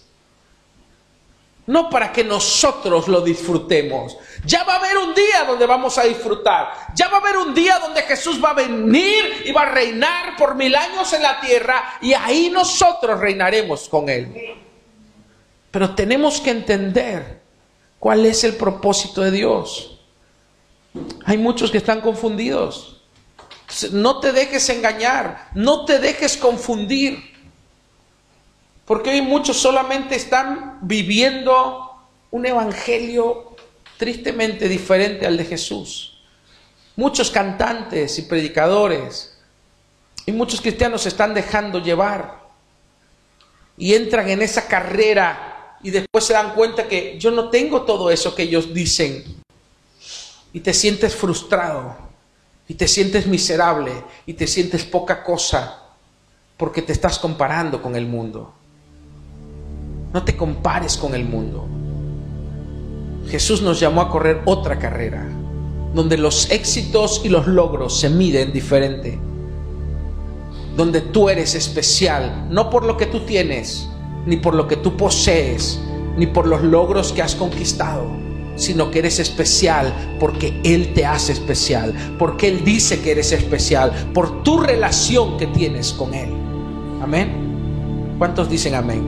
no 1.66 1.90
para 1.90 2.12
que 2.12 2.24
nosotros 2.24 3.08
lo 3.08 3.22
disfrutemos. 3.22 4.18
Ya 4.46 4.64
va 4.64 4.74
a 4.74 4.78
haber 4.78 4.98
un 4.98 5.14
día 5.14 5.44
donde 5.48 5.66
vamos 5.66 5.98
a 5.98 6.04
disfrutar. 6.04 6.74
Ya 6.94 7.08
va 7.08 7.18
a 7.18 7.22
haber 7.22 7.38
un 7.38 7.54
día 7.54 7.80
donde 7.80 8.02
Jesús 8.02 8.44
va 8.44 8.50
a 8.50 8.54
venir 8.54 9.44
y 9.46 9.52
va 9.52 9.62
a 9.62 9.72
reinar 9.72 10.36
por 10.36 10.56
mil 10.56 10.76
años 10.76 11.12
en 11.14 11.22
la 11.22 11.40
tierra 11.40 11.98
y 12.02 12.14
ahí 12.14 12.50
nosotros 12.50 13.20
reinaremos 13.20 13.88
con 13.88 14.10
Él. 14.10 14.58
Pero 15.74 15.96
tenemos 15.96 16.40
que 16.40 16.52
entender 16.52 17.42
cuál 17.98 18.28
es 18.28 18.44
el 18.44 18.58
propósito 18.58 19.22
de 19.22 19.32
Dios. 19.32 20.00
Hay 21.26 21.40
muchos 21.40 21.72
que 21.72 21.80
están 21.80 22.00
confundidos. 22.00 23.02
No 23.92 24.20
te 24.20 24.34
dejes 24.34 24.70
engañar, 24.70 25.50
no 25.56 25.86
te 25.86 25.98
dejes 25.98 26.38
confundir. 26.38 27.24
Porque 28.86 29.10
hoy 29.10 29.24
muchos 29.24 29.58
solamente 29.58 30.16
están 30.16 30.78
viviendo 30.84 31.92
un 32.30 32.46
evangelio 32.46 33.56
tristemente 33.98 34.70
diferente 34.70 35.26
al 35.26 35.38
de 35.38 35.46
Jesús. 35.46 36.22
Muchos 36.96 37.32
cantantes 37.32 38.20
y 38.20 38.22
predicadores 38.22 39.40
y 40.28 40.34
muchos 40.34 40.62
cristianos 40.62 41.02
se 41.02 41.10
están 41.10 41.34
dejando 41.34 41.80
llevar 41.80 42.44
y 43.76 43.96
entran 43.96 44.30
en 44.30 44.44
esa 44.44 44.68
carrera 44.68 45.50
y 45.84 45.92
después 45.92 46.24
se 46.24 46.34
dan 46.34 46.56
cuenta 46.56 46.88
que 46.88 47.20
yo 47.20 47.30
no 47.30 47.50
tengo 47.50 47.82
todo 47.82 48.10
eso 48.10 48.34
que 48.34 48.44
ellos 48.44 48.74
dicen. 48.74 49.24
Y 50.54 50.62
te 50.62 50.74
sientes 50.74 51.14
frustrado, 51.14 51.96
y 52.68 52.76
te 52.76 52.88
sientes 52.88 53.28
miserable, 53.28 53.92
y 54.26 54.34
te 54.34 54.48
sientes 54.48 54.86
poca 54.86 55.24
cosa, 55.24 55.82
porque 56.58 56.82
te 56.82 56.94
estás 56.94 57.20
comparando 57.20 57.82
con 57.82 57.96
el 57.98 58.08
mundo. 58.08 58.54
No 60.14 60.24
te 60.24 60.38
compares 60.38 60.96
con 60.96 61.16
el 61.16 61.26
mundo. 61.26 61.68
Jesús 63.28 63.62
nos 63.62 63.80
llamó 63.80 64.02
a 64.02 64.10
correr 64.10 64.42
otra 64.46 64.80
carrera, 64.80 65.28
donde 65.94 66.18
los 66.18 66.50
éxitos 66.50 67.22
y 67.26 67.30
los 67.30 67.46
logros 67.46 68.00
se 68.00 68.10
miden 68.10 68.54
diferente, 68.54 69.20
donde 70.78 71.02
tú 71.02 71.30
eres 71.30 71.56
especial, 71.56 72.48
no 72.50 72.70
por 72.70 72.86
lo 72.86 72.96
que 72.96 73.08
tú 73.08 73.22
tienes, 73.22 73.90
ni 74.26 74.38
por 74.38 74.56
lo 74.56 74.68
que 74.68 74.78
tú 74.78 74.96
posees, 74.96 75.80
ni 76.18 76.28
por 76.28 76.48
los 76.48 76.62
logros 76.62 77.12
que 77.12 77.22
has 77.22 77.36
conquistado, 77.36 78.06
sino 78.56 78.92
que 78.92 79.00
eres 79.00 79.20
especial 79.20 79.94
porque 80.20 80.60
Él 80.64 80.94
te 80.94 81.06
hace 81.06 81.34
especial, 81.34 81.94
porque 82.18 82.48
Él 82.48 82.64
dice 82.64 83.02
que 83.02 83.12
eres 83.12 83.32
especial, 83.32 83.92
por 84.14 84.44
tu 84.44 84.60
relación 84.60 85.38
que 85.38 85.48
tienes 85.48 85.94
con 85.94 86.14
Él. 86.14 86.30
Amén. 87.02 88.16
¿Cuántos 88.18 88.50
dicen 88.50 88.76
amén? 88.76 89.06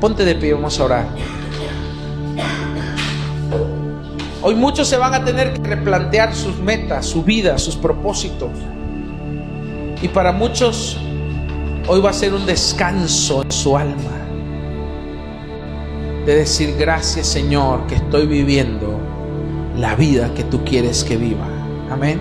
Ponte 0.00 0.24
de 0.24 0.34
pie, 0.34 0.52
vamos 0.52 0.78
a 0.78 0.84
orar. 0.84 1.08
Hoy 4.42 4.54
muchos 4.54 4.86
se 4.86 4.96
van 4.96 5.14
a 5.14 5.24
tener 5.24 5.54
que 5.54 5.68
replantear 5.68 6.34
sus 6.34 6.58
metas, 6.58 7.06
su 7.06 7.22
vida, 7.22 7.58
sus 7.58 7.74
propósitos. 7.74 8.50
Y 10.02 10.08
para 10.08 10.30
muchos 10.30 10.98
hoy 11.88 12.00
va 12.00 12.10
a 12.10 12.12
ser 12.12 12.34
un 12.34 12.44
descanso 12.44 13.42
en 13.42 13.50
su 13.50 13.76
alma 13.76 14.25
de 16.26 16.36
decir 16.36 16.74
gracias 16.76 17.28
Señor 17.28 17.86
que 17.86 17.94
estoy 17.94 18.26
viviendo 18.26 18.98
la 19.76 19.94
vida 19.94 20.34
que 20.34 20.42
tú 20.42 20.64
quieres 20.64 21.04
que 21.04 21.16
viva. 21.16 21.46
Amén. 21.90 22.20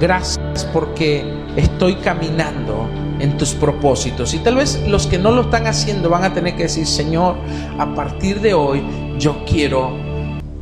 Gracias 0.00 0.64
porque 0.72 1.22
estoy 1.56 1.94
caminando 1.96 2.88
en 3.20 3.36
tus 3.36 3.52
propósitos. 3.52 4.34
Y 4.34 4.38
tal 4.38 4.56
vez 4.56 4.82
los 4.88 5.06
que 5.06 5.18
no 5.18 5.30
lo 5.30 5.42
están 5.42 5.66
haciendo 5.66 6.08
van 6.08 6.24
a 6.24 6.34
tener 6.34 6.56
que 6.56 6.64
decir, 6.64 6.86
Señor, 6.86 7.36
a 7.78 7.94
partir 7.94 8.40
de 8.40 8.54
hoy 8.54 8.82
yo 9.18 9.44
quiero 9.44 9.92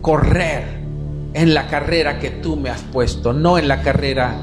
correr 0.03 0.82
en 1.34 1.55
la 1.55 1.68
carrera 1.68 2.18
que 2.18 2.30
tú 2.30 2.57
me 2.57 2.68
has 2.68 2.82
puesto, 2.82 3.32
no 3.32 3.59
en 3.59 3.68
la 3.68 3.80
carrera 3.82 4.36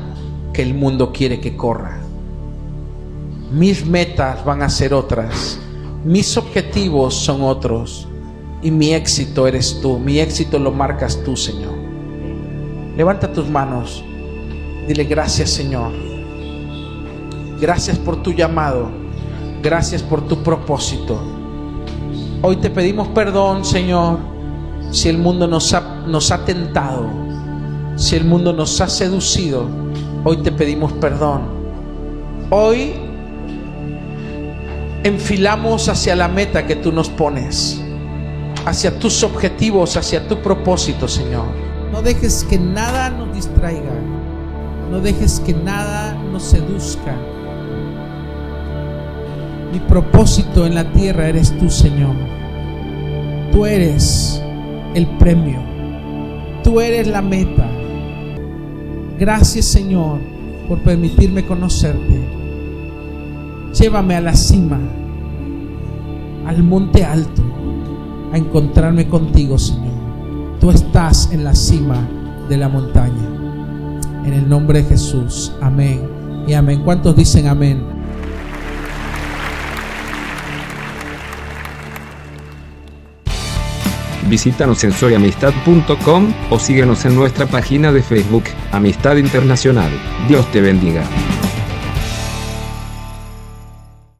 que 0.53 0.61
el 0.61 0.73
mundo 0.73 1.11
quiere 1.11 1.41
que 1.41 1.57
corra. 1.57 1.99
Mis 3.51 3.85
metas 3.85 4.43
van 4.45 4.61
a 4.61 4.69
ser 4.69 4.93
otras 4.93 5.59
mis 6.05 6.37
objetivos 6.37 7.15
son 7.15 7.41
otros 7.41 8.07
y 8.61 8.69
mi 8.69 8.93
éxito 8.93 9.47
eres 9.47 9.79
tú. 9.81 9.97
Mi 9.97 10.19
éxito 10.19 10.59
lo 10.59 10.71
marcas 10.71 11.19
tú, 11.25 11.35
Señor. 11.35 11.73
Levanta 12.95 13.33
tus 13.33 13.49
manos. 13.49 14.03
Dile 14.87 15.03
gracias, 15.05 15.49
Señor. 15.49 15.91
Gracias 17.59 17.97
por 17.97 18.21
tu 18.21 18.31
llamado. 18.33 18.91
Gracias 19.63 20.03
por 20.03 20.27
tu 20.27 20.43
propósito. 20.43 21.19
Hoy 22.43 22.57
te 22.57 22.69
pedimos 22.69 23.07
perdón, 23.07 23.65
Señor, 23.65 24.19
si 24.91 25.09
el 25.09 25.17
mundo 25.17 25.47
nos 25.47 25.73
ha, 25.73 26.45
tentado, 26.45 27.07
si 27.95 28.15
el 28.15 28.25
mundo 28.25 28.53
nos 28.53 28.79
ha 28.79 28.87
seducido. 28.87 29.65
Hoy 30.23 30.37
te 30.37 30.51
pedimos 30.51 30.93
perdón. 30.93 31.41
Hoy 32.51 32.93
enfilamos 35.05 35.87
hacia 35.87 36.15
la 36.15 36.27
meta 36.27 36.65
que 36.65 36.75
tú 36.75 36.91
nos 36.91 37.09
pones, 37.09 37.79
hacia 38.65 38.97
tus 38.97 39.21
objetivos, 39.21 39.97
hacia 39.97 40.27
tu 40.27 40.41
propósito, 40.41 41.07
Señor. 41.07 41.45
No 41.91 42.01
dejes 42.01 42.43
que 42.49 42.57
nada 42.57 43.11
nos 43.11 43.31
distraiga, 43.31 43.93
no 44.89 44.99
dejes 44.99 45.39
que 45.45 45.53
nada 45.53 46.15
nos 46.31 46.41
seduzca. 46.41 47.15
Mi 49.71 49.79
propósito 49.79 50.65
en 50.65 50.73
la 50.73 50.91
tierra 50.91 51.29
eres 51.29 51.55
tú, 51.59 51.69
Señor. 51.69 52.15
Tú 53.51 53.67
eres 53.67 54.41
el 54.95 55.05
premio, 55.19 55.59
tú 56.63 56.81
eres 56.81 57.05
la 57.05 57.21
meta. 57.21 57.69
Gracias, 59.19 59.65
Señor, 59.65 60.19
por 60.67 60.79
permitirme 60.79 61.45
conocerte. 61.45 62.44
Llévame 63.79 64.15
a 64.15 64.21
la 64.21 64.33
cima, 64.33 64.79
al 66.47 66.63
monte 66.63 67.03
alto, 67.03 67.43
a 68.31 68.37
encontrarme 68.37 69.07
contigo, 69.09 69.57
Señor. 69.57 69.93
Tú 70.61 70.71
estás 70.71 71.29
en 71.33 71.43
la 71.43 71.53
cima 71.53 72.07
de 72.47 72.57
la 72.57 72.69
montaña. 72.69 73.27
En 74.25 74.33
el 74.33 74.47
nombre 74.47 74.81
de 74.81 74.89
Jesús. 74.89 75.51
Amén 75.61 76.01
y 76.47 76.53
amén. 76.53 76.83
¿Cuántos 76.83 77.15
dicen 77.17 77.47
amén? 77.47 77.83
Visítanos 84.29 84.83
en 84.83 84.91
soyamistad.com 84.91 86.33
o 86.49 86.59
síguenos 86.59 87.05
en 87.05 87.15
nuestra 87.15 87.45
página 87.45 87.91
de 87.91 88.01
Facebook, 88.01 88.45
Amistad 88.71 89.17
Internacional. 89.17 89.91
Dios 90.27 90.49
te 90.51 90.61
bendiga. 90.61 91.03